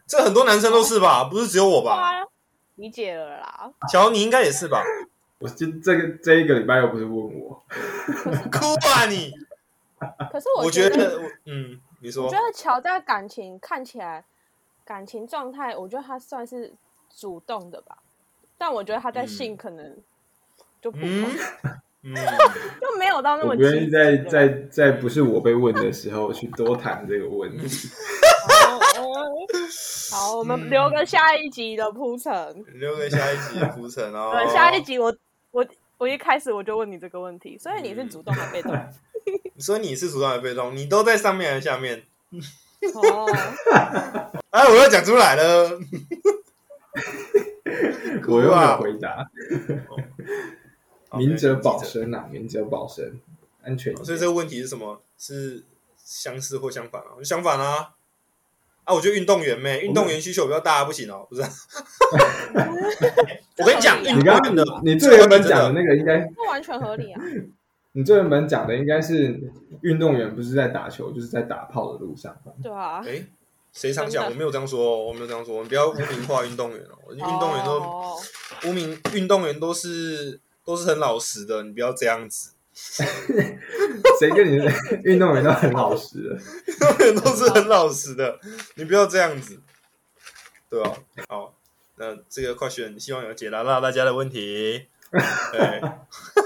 [0.06, 1.24] 这很多男生都是吧？
[1.30, 1.94] 不是只有我吧？
[1.94, 2.24] 啊，
[2.74, 3.72] 理解了啦。
[3.90, 4.82] 乔，你应该也是吧？
[5.38, 7.62] 我这这个这一个礼拜又不是问我，
[8.50, 9.30] 哭吧你！
[10.30, 14.24] 可是我觉觉得，嗯，你说我觉得乔在感情看起来
[14.86, 16.72] 感情状态，我觉得他算是
[17.14, 17.98] 主动的吧，
[18.56, 19.96] 但我觉得他在性嗯可能
[20.80, 21.10] 就普通，
[22.04, 22.14] 嗯嗯，
[22.80, 27.88] 就没有到那么我不愿意在在在不是我被问的时候去多谈这个问题。
[30.12, 32.32] 好我们嗯留个下一集的铺陈。
[32.74, 34.30] 留个下一集的铺陈 哦。
[34.32, 35.14] 对，下一集我
[35.50, 35.66] 我
[35.98, 38.72] 我一开始我就问你这个问题，所以你是主动还被动？
[39.54, 40.76] 你说你是主动还是被动？
[40.76, 42.04] 你都在上面还是下面？
[42.94, 43.26] 哦，
[44.50, 45.78] 哎，我又讲出来了。
[48.28, 49.28] 我又没有回答。
[51.16, 51.82] 明哲保。
[51.82, 53.20] 身啊，明哲保身，
[53.62, 53.94] 安全。
[54.04, 55.02] 所以这个问题是什么？
[55.18, 55.64] 是
[55.96, 57.16] 相似或相反啊？
[57.24, 57.90] 相反啊！
[58.84, 61.48] 啊，我觉得运动员妹，运动员需求比较大，不行哦，不是啊？
[63.58, 67.20] 我跟你讲，你刚动员的刚你最原本讲的那个应该，那完全合理啊。
[67.96, 69.40] 你这原本讲的应该是
[69.80, 72.52] 运动员不是在打球，就是在打炮的路上吧。
[72.62, 73.24] 对啊，哎，
[73.72, 74.26] 谁常讲？
[74.26, 77.14] 我没有这样说哦，我没有这样说，你不要污名化运动员哦。
[77.14, 78.14] 运动员都哦
[78.66, 82.50] 污名，运动员都是都是很老实的，你不要这样子。
[84.20, 84.58] 谁跟你
[85.04, 86.36] 运动员都很老实的？
[86.68, 88.38] 运动员都是很老实的，
[88.74, 89.58] 你不要这样子，
[90.68, 90.94] 对吧？
[91.30, 91.54] 好，
[91.96, 94.88] 那这个 question 希望有解答到大家的问题。
[95.50, 95.80] 对，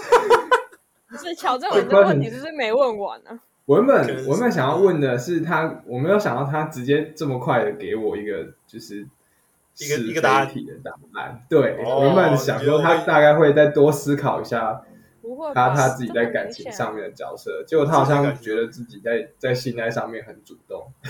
[1.18, 9.06] 所以乔正文这个问题是不是没问完呢、我原本我原本想要问的是他，我没有想到他直接这么快的给我一个就是
[9.78, 11.44] 一个是一个答案非题的答案。
[11.48, 14.82] 对，哦我原本想说他大概会再多思考一下
[15.54, 20.92] 他他自己在感情上面的角色，结果他好像觉得自己在在性爱上面很主动。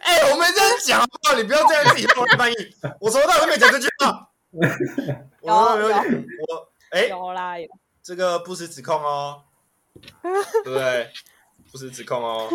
[0.00, 1.36] 哎、我没这样讲话？
[1.36, 2.54] 你不要这样自己帮我翻译。
[3.00, 4.30] 我从头到尾都没讲这句话。
[5.42, 5.94] 我从头到尾没有
[6.48, 7.66] 我哎、有啦有，
[8.06, 9.42] 这个不实指控哦，
[10.22, 11.08] 对 不对？
[11.72, 12.48] 不实指控哦，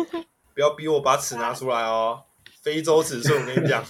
[0.54, 2.22] 不要逼我把尺拿出来哦。
[2.62, 3.84] 非洲尺寸，我跟你讲，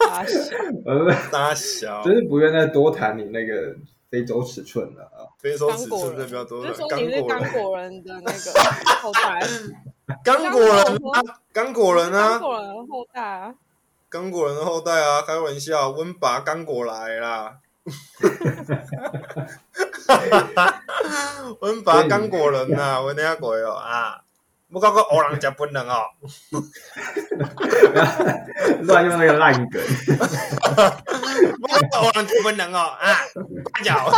[0.00, 3.76] 大小呃，大小真是不愿再多谈你那个
[4.10, 5.28] 非洲尺寸了啊。
[5.38, 6.72] 非洲尺寸真的比较多就。
[6.72, 8.38] 是说刚你是刚果人，的那个
[9.02, 9.46] 后代，
[10.24, 11.22] 刚果人啊，
[11.52, 13.54] 刚果人刚啊，果人的后代啊，
[14.08, 17.58] 刚果人的后代啊，开玩笑，温拔刚果来啦。
[21.60, 24.20] 温拔刚果人呐、啊，我听过哦啊，
[24.70, 26.02] 我讲过黑人食本人哦，
[28.82, 29.80] 乱用那个烂梗，
[31.62, 33.14] 我讲过黑人食本人哦啊，
[33.72, 34.12] 快脚。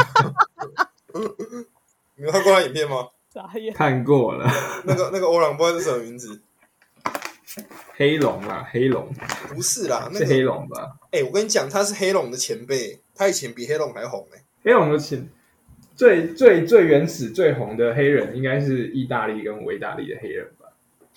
[2.17, 3.09] 你有看过那影片吗？
[3.33, 3.73] 傻眼。
[3.75, 4.51] 看过了，
[4.85, 6.43] 那个那个欧朗不知道是什么名字，
[7.95, 9.09] 黑龙啦，黑龙
[9.49, 10.97] 不是啦，那是黑个龙吧？
[11.13, 15.29] 哎、我跟你讲，他是黑龙的前辈，他以前比黑龙还红呢、黑龙的前
[15.97, 20.67] 最最最原始最红的黑人应该是意大利跟维大利的黑人吧？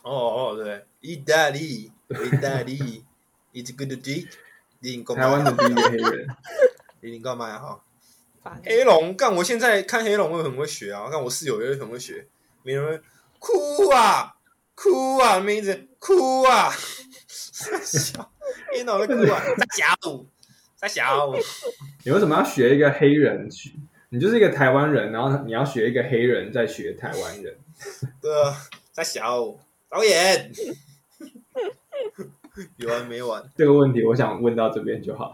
[0.02, 3.06] 哦哦，对，意大利，维大利
[3.54, 4.28] ，It's good to eat。
[4.80, 5.24] 你干嘛？
[5.24, 6.28] 台湾的第一个黑人，
[7.02, 7.60] 你干嘛呀？
[7.60, 9.36] 哈，黑龙，干！
[9.36, 11.08] 我现在看黑龙，我很会学啊。
[11.12, 12.26] 看我室友也很会学，
[12.64, 13.00] 没人会
[13.38, 14.34] 哭啊，
[14.74, 16.74] 哭啊，没一直哭啊，
[17.30, 18.32] 笑，
[18.76, 20.26] 一脑袋哭啊，在小舞，
[20.82, 21.36] 在小舞。
[22.04, 23.76] 你为什么要学一个黑人去？
[24.10, 27.56] 你就是一个台湾人，然后你要学一个黑人，再学台湾人。
[28.20, 28.58] 对啊，
[28.91, 30.52] 在小舞，导演，
[32.78, 33.44] 有完没完？
[33.56, 35.32] 这个问题我想问到这边就好。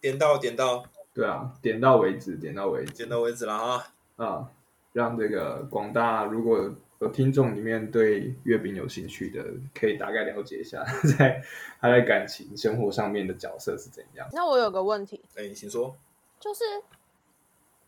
[0.00, 3.86] 点到点到对啊，点到为止，点到为止点到为止了啊！
[4.16, 4.48] 啊，
[4.92, 10.82] 让这个广大如果有听众里面对月饼有兴趣的，可以大概了解一下，
[11.18, 11.42] 在
[11.80, 14.26] 他在感情生活上面的角色是怎样。
[14.32, 15.94] 那我有个问题，哎，请说。
[16.40, 16.64] 就是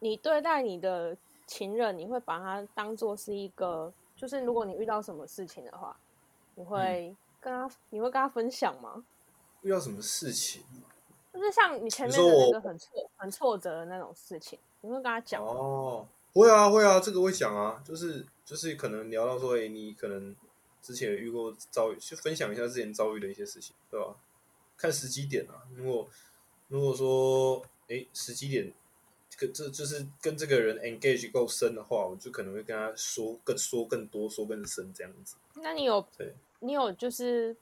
[0.01, 1.17] 你对待你的
[1.47, 5.97] 情人，你会把他当做是一个，就是如果你遇到什么事情的话，
[6.55, 9.05] 你会跟他，你会跟他分享吗？
[9.63, 10.63] 遇到什么事情？
[11.33, 15.51] 就是像你前面的那个很挫、很挫折的那种事情，你会跟他讲吗？
[15.53, 16.09] 哦，
[16.39, 20.35] 会啊会啊，这个会讲啊，就是就是可能聊到说，哎、你可能
[20.81, 24.15] 之前遇过遭遇，去分享一下之前遭遇的一些事情，对吧？
[24.77, 26.09] 看时机点啊，如果
[26.69, 28.73] 如果说，哎、时机点，
[29.29, 35.35] 这个这就是跟这个人 engage 够深的话，我就可能会跟他说更说更多，说更深这样子。
[35.57, 37.57] 那你有对你有就是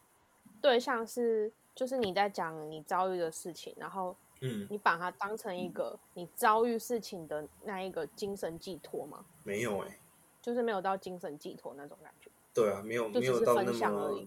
[0.60, 4.14] 对象是就是你在讲你遭遇的事情，然后
[4.46, 9.24] 嗯，你把它当成一个你遭遇事情的那一个精神寄托吗？
[9.44, 9.98] 没有哎、
[10.40, 14.26] 就是没有到精神寄托那种感觉，对啊，没有没有到那么。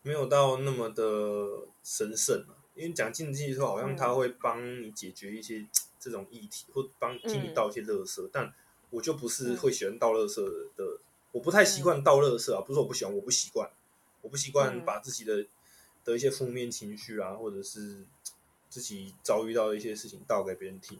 [0.00, 1.02] 没有到那么的
[1.82, 5.66] 神圣啊，因为讲竞技的时候，好像嗯他会帮你解决一些
[5.98, 8.30] 这种议题，或帮替你嗯倒一些垃圾。
[8.32, 8.50] 但
[8.90, 10.36] 我就不是嗯会喜欢倒垃圾
[10.76, 11.00] 的，
[11.32, 12.62] 我不太习惯倒垃圾啊。
[12.64, 13.68] 不是我不喜欢，我不习惯，
[14.22, 15.44] 我不习惯嗯把自己的
[16.04, 18.06] 的一些负面情绪啊，或者是
[18.68, 20.98] 自己遭遇到的一些事情倒给别人听，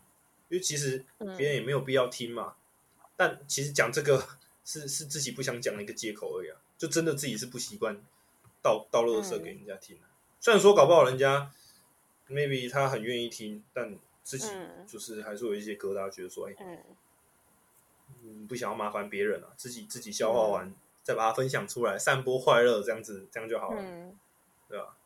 [0.48, 1.36] 因为其实嗯。
[1.36, 2.54] 别人也没有必要听嘛。
[3.16, 4.26] 但其实讲这个
[4.64, 8.00] 是是自己不想讲的一个借口而已啊，就真的自己是不习惯
[8.62, 10.06] 倒倒乐色给人家听、啊。
[10.40, 11.50] 虽然说搞不好人家
[12.28, 14.86] maybe 他很愿意听，但自己嗯。
[14.86, 16.78] 就是还是有一些疙瘩，觉得说，哎、嗯。
[18.24, 24.18] 嗯，不想要麻烦别人啊，自己自己消化完、再把它分享出来，散播快乐，这样子这样就好了，嗯，
[24.68, 24.96] 对吧？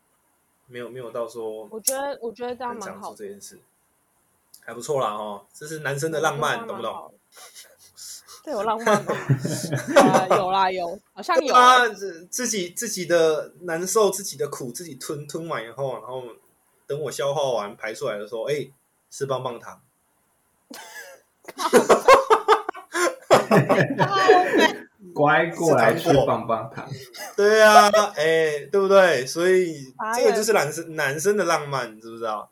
[0.72, 3.58] 没有没有到说我觉得我觉得这样蛮好这件事，
[4.64, 7.12] 还不错啦哦，这是男生的浪漫，懂不懂？？
[8.42, 9.04] 这有浪漫
[10.36, 11.54] 有啦有，好像有。
[11.54, 16.24] 啊，自自己自己的难受，自己的苦，自己吞吞完以后，然后
[16.86, 18.66] 等我消化完排出来的时候，哎，
[19.10, 19.78] 吃棒棒糖，
[25.14, 26.86] 乖过来吃棒棒糖。
[27.36, 29.24] 对啊，哎，对不对？
[29.26, 29.74] 所以
[30.16, 32.50] 这个就是男生男生的浪漫，你知不知道？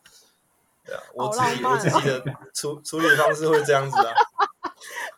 [0.85, 2.23] 对啊，我自己我自己的
[2.55, 4.13] 处 处理方式会这样子啊，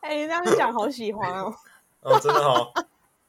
[0.03, 1.53] 哎，你这样讲好喜欢哦。
[2.03, 2.67] 哦，真的哦，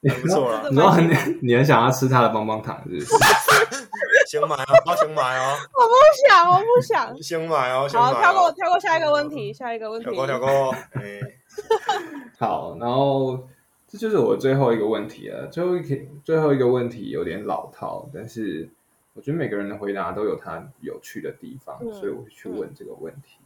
[0.08, 3.06] 还不错了，你说你你很想要吃他的棒棒糖，是不是？
[4.26, 5.94] 先买哦，好先买哦，我不
[6.28, 7.22] 想，我不想。
[7.22, 10.06] 先买哦，先好，跳过哦，跳过下一个问题，下一个问题。
[10.06, 11.20] 跳过跳过，哎，
[12.38, 13.46] 好，然后
[13.94, 15.46] 这就是我最后一个问题了。
[15.46, 18.68] 最后一个最后一个问题有点老套，但是
[19.12, 23.38] 我觉得每个人的回答都有他有趣的地方，嗯所以我会去问这个问题。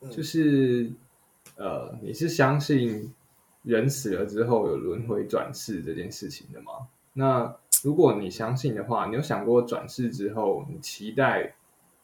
[0.00, 0.90] 嗯就是
[1.54, 3.14] 呃，你是相信
[3.62, 6.88] 人死了之后有轮回转世这件事情的吗？
[7.12, 11.54] 那如果你相信的话，你有想过转世之后，你期待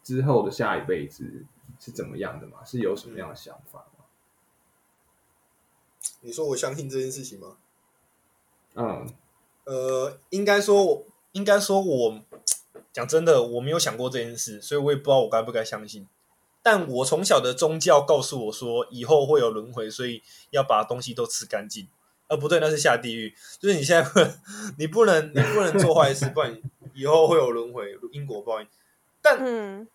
[0.05, 1.45] 之后的下一辈子
[1.81, 2.59] 是怎么样的吗？
[2.65, 4.05] 是有什么样的想法吗？
[6.21, 7.57] 你说我相信这件事情吗？
[8.75, 9.09] 嗯
[9.65, 12.21] 呃，应该说我，应该说我
[12.93, 16.07] 讲真的，我没有想过这件事，所以我也不知道我该不该相信。
[16.63, 21.89] 但我从小的宗教告诉我说，以后会有轮回，所以要把东西都吃干净。
[22.29, 23.35] 呃，不对，那是下地狱。
[23.61, 24.39] 就是你现在不能，
[24.79, 26.57] 你不能，你不能做坏事，不然
[26.95, 28.67] 以后会有轮回，因果 报应。
[29.21, 29.89] 但嗯，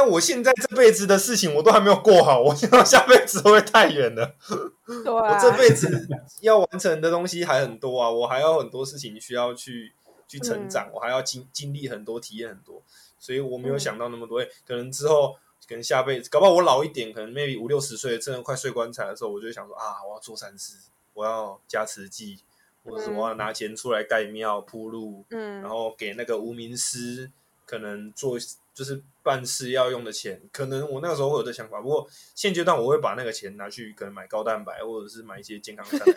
[0.00, 4.34] 但我现在这辈子的事情我都还没有过好，我 想到下辈子会太远了。
[5.04, 5.34] 对啊。
[5.34, 6.08] 我这辈子
[6.40, 9.92] 要完成的东西还很多啊，我还有很多事情需要去
[10.26, 12.82] 去成长，嗯我还要经经历很多，体验很多，
[13.18, 14.38] 所以我没有想到那么多。
[14.38, 15.36] 诶可能之后，
[15.68, 20.78] 可能下辈子，搞不好我老一点，可能 maybe 五六十岁，真的快睡棺材的时候，我就想说啊，我要做善事，
[21.12, 22.38] 我要加持记，
[22.82, 27.30] 或者我要拿钱出来盖庙铺路，嗯，然后给那个无名师
[27.66, 28.38] 可能做
[28.80, 31.82] 就是办事要用的钱，可能我那个时候会有这想法。
[31.82, 36.00] 不过现阶段我会把那个钱拿去可能买高蛋白，或者是买一些健康餐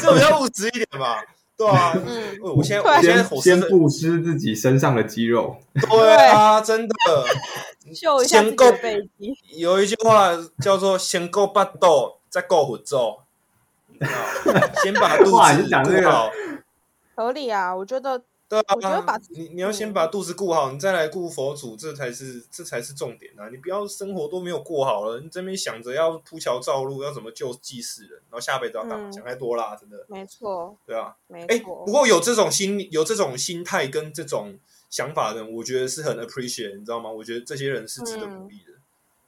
[0.00, 1.24] 这比较务实一点吧。
[1.56, 6.94] 对啊，嗯我现在 我现在先先布施自己身上的肌肉，对啊，真的
[7.94, 9.32] 秀一下自己的背肌。
[9.60, 10.30] 有一句话
[10.60, 13.20] 叫做“先够巴豆，再够虎咒”，
[14.02, 14.08] 啊
[14.82, 16.32] 先把肚子讲好。
[17.14, 23.50] 合理啊，我觉得对啊，我觉得把你你要先把肚子顾好，你再来顾佛祖，这才是这才是重点啊！
[23.50, 29.08] 你不要生活都没有过好了，你这边想着要铺桥造路，要怎么救济世人，然后下辈子要干嘛？
[29.08, 31.14] 嗯想太多啦，真的，没错，对啊。
[31.28, 31.84] 哎，没错。
[31.84, 37.10] 不过有这种心有这种心态跟这种想法的人，我觉得是很 appreciate，你知道吗？
[37.10, 38.72] 我觉得这些人是值得嗯鼓励的。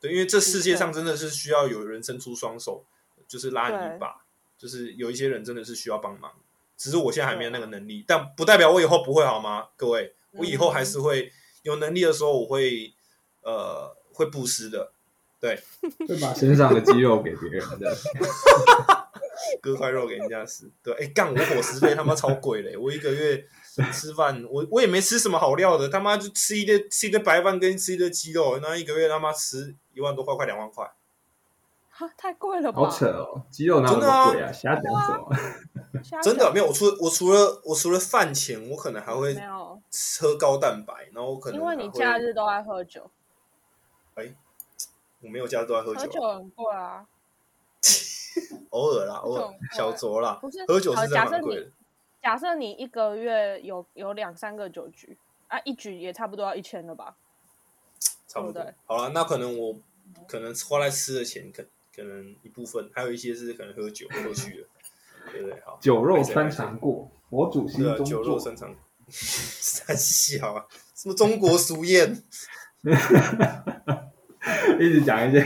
[0.00, 2.86] 对，因为这世界上真的是需要有人伸出双手，
[3.28, 4.24] 就是拉你一把，
[4.56, 6.32] 就是有一些人真的是需要帮忙。
[6.80, 9.66] 只是我现在还没有那个能力，但不代表我以后不会好吗？
[9.76, 11.30] 各位，我以后还是会
[11.62, 12.94] 有能力的时候，我会
[13.42, 14.90] 呃会布施的，
[15.38, 15.60] 对
[16.08, 17.94] 会把身上的肌肉给别人的。
[19.60, 20.70] 割块肉给人家吃。
[20.82, 22.76] 对，哎，干我伙食费他妈超贵嘞！
[22.76, 23.42] 我一个月
[23.92, 30.90] 吃饭，我我也没吃什么好料的，他妈就吃一堆吃一堆白饭跟吃一堆鸡肉，然后一个月他妈吃一万多块，快两万块。
[31.88, 32.82] 哈太贵了吧？
[32.82, 34.52] 好扯哦，鸡肉哪有那么贵啊？
[34.52, 35.30] 瞎讲什么？
[36.03, 39.80] 瞎真的讲没有，我除了我除了我除了饭前，我可能还会没有，
[40.20, 43.11] 喝高蛋白，然后我可能因为你假日都爱喝酒，
[44.14, 44.34] 哎
[45.20, 47.07] 我没有假日都爱喝酒啊，喝酒很贵啊。
[48.70, 51.70] 偶尔啦，偶尔小酌啦不是，喝酒是真的好假设你蛮贵的。
[52.22, 55.16] 假设你一个月有有两三个酒局
[55.49, 57.16] 啊，一局也差不多要一千了吧？
[58.28, 58.74] 差不多对不对。
[58.86, 59.74] 好了，那可能我
[60.28, 61.64] 可能花在吃的钱，可
[61.95, 64.68] 可能一部分，还有一些是可能喝酒过去了，
[65.32, 65.60] 对不对？
[65.64, 68.40] 好，酒肉穿肠过，我主心中酒肉坐。
[68.40, 68.74] 深藏，
[69.08, 72.16] 三小啊，什么中国俗谚？
[74.78, 75.40] 一直讲一些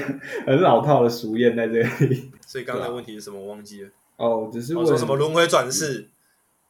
[0.47, 2.31] 很老套的俗谚在这里。
[2.47, 3.41] 所以刚才问题是什么？
[3.41, 3.91] 我忘记了。
[4.17, 6.09] 哦，只是我问说什么轮回转世？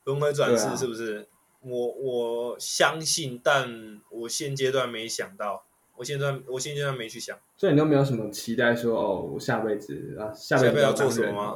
[0.04, 1.28] 轮回转世是不是？
[1.60, 5.64] 我我相信，但我现阶段没想到，
[5.96, 7.38] 我现在我现阶段没去想。
[7.56, 11.54] 所以你都没有什么期待说哦，我下辈子啊，下辈子要做什么吗？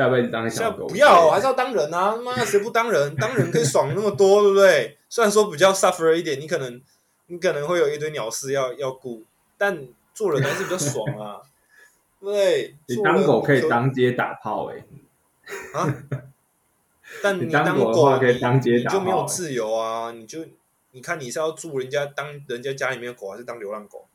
[0.00, 0.86] 下辈子当小狗？
[0.86, 2.16] 不要，还是要当人啊！
[2.16, 3.14] 妈，谁不当人？
[3.20, 4.96] 当人可以爽那么多，对不对？
[5.10, 6.80] 虽然说比较 suffer 一点，你可能
[7.26, 9.22] 你可能会有一堆鸟事要要顾，
[9.58, 11.42] 但做人还是比较爽啊。
[12.20, 14.84] 对，你当狗可以当街打炮哎、
[15.74, 15.94] 啊，
[17.22, 20.12] 但你你当狗的话可以你当街打你就没有自由啊！
[20.12, 20.44] 你就
[20.92, 24.06] 你看你是要住人家当人家家里面的狗，还是当流浪狗？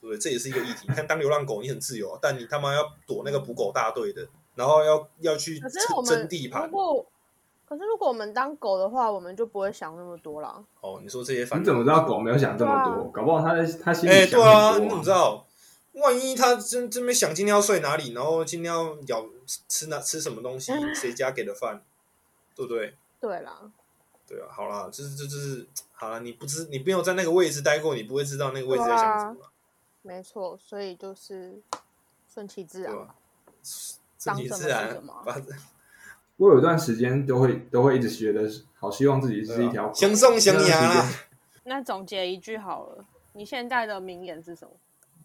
[0.00, 0.18] 对不对？
[0.18, 0.86] 这也是一个议题。
[0.88, 4.24] 你看当流浪狗你很自由啊，但你他妈要躲那个捕狗大队的，
[4.58, 6.68] 然后要要去可是我争们地盘。
[6.68, 7.06] 果
[7.66, 10.64] 可是如果我们当狗的话，我们就不会想那么多了。
[10.80, 13.04] 哦，你说这些反你怎么知道狗没有想这么多？
[13.12, 15.46] 搞不好它在它心里哎、想对啊，你怎么知道？
[15.92, 19.26] 万一他真真没想今天要睡哪里，然后今天要咬
[19.68, 21.82] 吃哪吃什么东西，谁家给的饭，
[22.54, 22.94] 对不对？
[23.20, 23.70] 对啦，
[24.26, 29.50] 对啊，好啦，就是这就是好了，你不知你没有在那个位置待过，你不会知道那个位置在想什么啦，
[30.02, 31.60] 没错，所以就是
[32.32, 33.14] 顺其自然吧吧。？
[34.18, 35.56] 顺其自然当什么是什么
[36.36, 38.48] 我有一段时间都会都会一直觉得，
[38.78, 39.94] 好希望自己是一条狗。
[39.94, 41.24] 相送相牙那段时啦。
[41.64, 44.72] 那总结一句好了，你现在的名言是什么？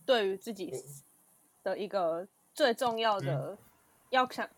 [0.06, 0.74] 对于自己
[1.62, 3.58] 的一个最重要的，
[4.10, 4.50] 要想，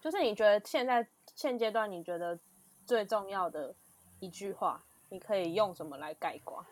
[0.00, 2.38] 就是你觉得现在现阶段你觉得
[2.84, 3.74] 最重要的
[4.18, 6.64] 一句话，你可以用什么来概括？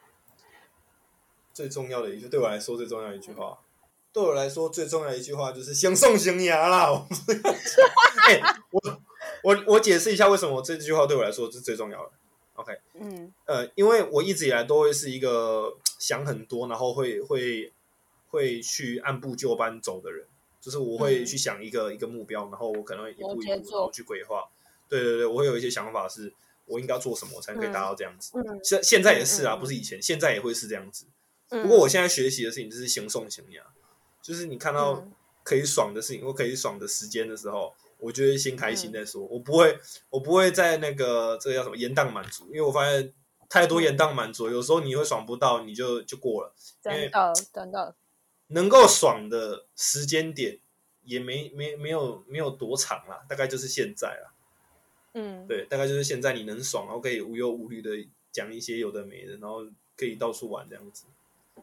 [1.54, 3.58] 最重要的一句，对我来说最重要的一句话，
[4.20, 6.90] 对我来说最重要的一句话就是行送行牙啦。
[6.92, 7.06] 我
[8.72, 9.00] 我
[9.42, 12.10] 我我解释一下为什么这句话对我来说是最重要的。
[12.54, 17.72] OK，嗯呃，因为我一直以来都会是一个想很多，然后会会
[18.30, 20.26] 会去按部就班走的人，
[20.60, 24.42] 就是我会嗯去想一个、一个目标，然后我可能会一步一步然后去规划。
[24.88, 26.32] 对对对，我会有一些想法，是
[26.66, 28.32] 我应该做什么，我才能可以达到这样子。
[28.34, 31.06] 嗯现现在也是啊，不是以前，现在也会是这样子。
[31.50, 33.62] 嗯，不过我现在学习的事情就是行送行牙，
[34.28, 35.10] 就是你看到嗯
[35.42, 39.24] 可以爽的事情或可以爽的时间的时候，我就会先开嗯心再说。
[39.24, 39.78] 我不会，
[40.10, 43.10] 我不会在那个这个叫什么延宕满足，因为我发现
[43.48, 46.54] 太多延宕满足，有时候你会爽不到，你就就过了。
[46.84, 47.96] 因为真的真的，
[48.48, 50.58] 能够爽的时间点
[51.04, 54.34] 也没没没有没有多长啦，大概就是现在啦。
[55.14, 57.90] 嗯，对，大概就是现在你能爽，然后可以无忧无虑的
[58.30, 59.64] 讲一些有的没的，然后
[59.96, 61.06] 可以到处玩这样子。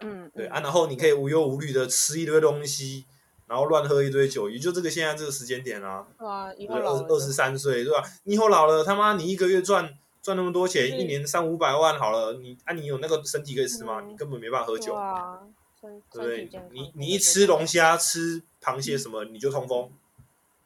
[0.01, 3.05] 嗯，嗯对啊，然后你可以无忧无虑的吃一堆东西，
[3.47, 8.03] 然后乱喝一堆酒，也就这个现在这个时间点啊，对啊，以后二老二十三岁对吧？
[8.23, 14.01] 你以后老了，他妈你一个月赚赚那么多钱，一年三五百万好了，你啊你有那个身体可以吃吗？
[14.01, 15.39] 嗯你根本没办法喝酒，啊，
[15.81, 16.49] 对不对？
[16.71, 19.91] 你你一吃龙虾、吃螃蟹什么，你就痛风，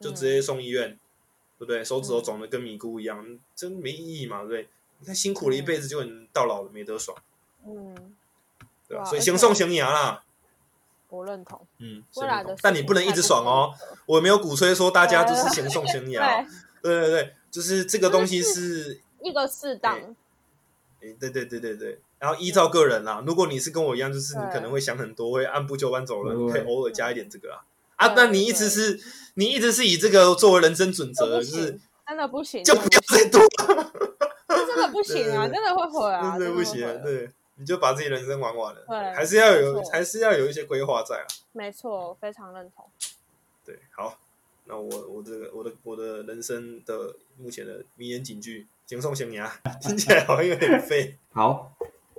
[0.00, 0.98] 就直接送医院，
[1.58, 1.84] 对不对？
[1.84, 4.68] 手指头肿的跟米糊一样，真没意义嘛，对不对？
[5.00, 7.16] 你看辛苦了一辈子，就你到老了没得爽，
[7.66, 8.14] 嗯，
[8.90, 9.04] 对吧？
[9.04, 10.24] 所以行送行牙啦，
[11.08, 11.64] 我认同。
[11.78, 13.72] 嗯，未来的但你不能一直爽哦。
[14.06, 16.46] 我没有鼓吹说大家就是行送行牙哦，
[16.82, 19.96] 对，对对对，就是这个东西是，一个适当，
[21.00, 27.62] 诶对对对对对，然后依照个人啦，如果你是跟我一样，就是你可能会想很多，会按部就班走人，你可以偶尔加一点这个啊。
[27.96, 28.98] 啊，对那你一直是，
[29.34, 31.78] 你一直是以这个作为人生准则，就是，
[32.08, 33.40] 真的不行，就不要再多
[33.76, 33.92] 了，
[34.66, 37.30] 真的不行啊，真的会毁啊，真的不行对，
[37.60, 41.26] 你就把自己人生玩完了，对还是要有还是要有一些规划在啊。
[41.52, 42.84] 没错，非常认同。
[43.66, 44.18] 对，好，
[44.64, 49.46] 那我我这个我的我的人生的目前的名言警句，行送行牙，
[49.82, 51.14] 听起来好像有点废。
[51.32, 51.70] 好，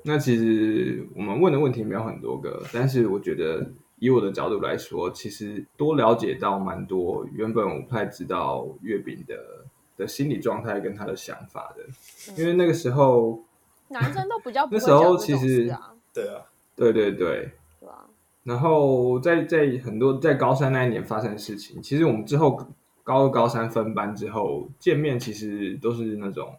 [0.04, 3.66] 那其实我们问的问题没有很多个，但是我觉得
[3.98, 9.66] 以我的角度来说，其实多了解到蛮多原本我不太知道月饼的
[9.98, 11.84] 的心理状态跟他的想法的，
[12.30, 13.44] 嗯因为那个时候，
[13.92, 15.66] 男生都比较不会那时候其实
[16.14, 17.52] 对啊，对对对？
[18.44, 22.60] 然后在在很多在高三那一年发生的事情，其实我们之后
[23.04, 26.56] 高二高三分班之后见面，其实都是那种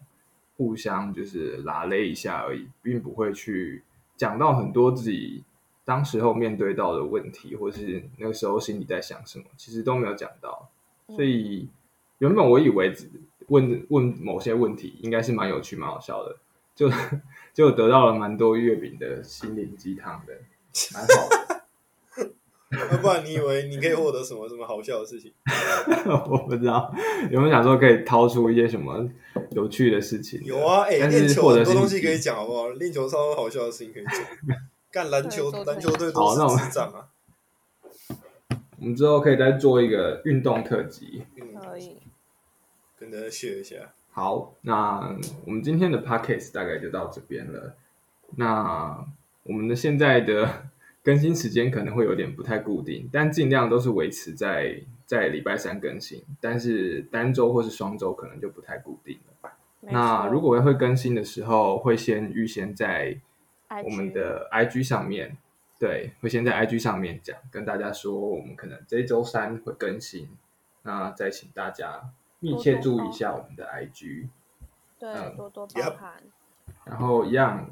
[0.56, 3.82] 互相就是拉勒一下而已，并不会去
[4.16, 5.42] 讲到很多自己
[5.84, 10.68] 当时候面对到的问题，或是那个时候心里在想什么，其实都没有讲到。
[11.08, 11.68] 所以
[12.18, 12.94] 原本我以为
[13.48, 16.36] 问问某些问题应该是蛮有趣、蛮好笑的，
[16.74, 16.90] 就
[17.52, 20.32] 就得到了蛮多月饼的心灵鸡汤的，
[20.94, 21.62] 蛮好的。
[22.90, 25.30] 要不然你以为你可以获得什么什么好笑的事情？
[26.30, 26.90] 我不知道
[27.30, 29.06] 有没有想说可以掏出一些什么
[29.50, 30.40] 有趣的事情？
[30.42, 32.70] 有啊，哎、但练球很多东西可以讲，好不好？
[32.70, 34.24] 练球超多好笑的事情可以讲。
[34.90, 37.08] 干篮球，对篮球队好那我们都是智障啊！
[38.78, 41.24] 我们之后可以再做一个运动特辑。
[41.36, 41.98] 嗯，可以，
[42.98, 43.76] 跟大家 share 一下。
[44.14, 47.74] 好，那我们今天的 podcast 大概就到这边了。
[48.36, 49.06] 那
[49.42, 50.64] 我们的现在的
[51.02, 59.50] 更新时间可能会有点不太固定，但尽量都是维持在在礼拜三更新，但是单周或是双周可能就不太固定了。
[59.80, 63.18] 没那如果会更新的时候，会先预先在
[63.84, 65.38] 我们的 IG 上面，
[65.78, 70.28] 对，会先在 IG 上面讲，跟大家说我们可能这周三会更新，
[70.82, 72.10] 那再请大家
[72.42, 74.28] 密切注意一下我们的 IG。
[74.98, 76.12] 对，嗯多多包涵。
[76.84, 77.66] 然后一样，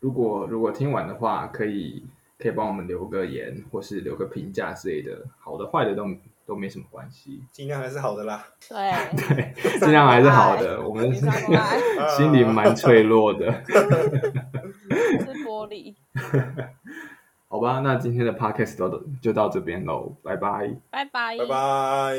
[0.00, 2.04] 如果如果听完的话，可以
[2.38, 6.06] 可以帮我们留个言，或是留个评价之类的，好的坏的都
[6.46, 8.44] 都没什么关系，尽量还是好的啦。
[8.68, 10.80] 对， 对，尽量还是好的。
[10.80, 11.78] 我们你上过来
[12.16, 15.94] 心灵蛮脆弱的， 是玻璃，
[17.48, 17.80] 好吧？
[17.84, 20.74] 那今天的 podcast 都就到这边喽，拜拜。
[20.90, 22.16] 拜拜，拜拜。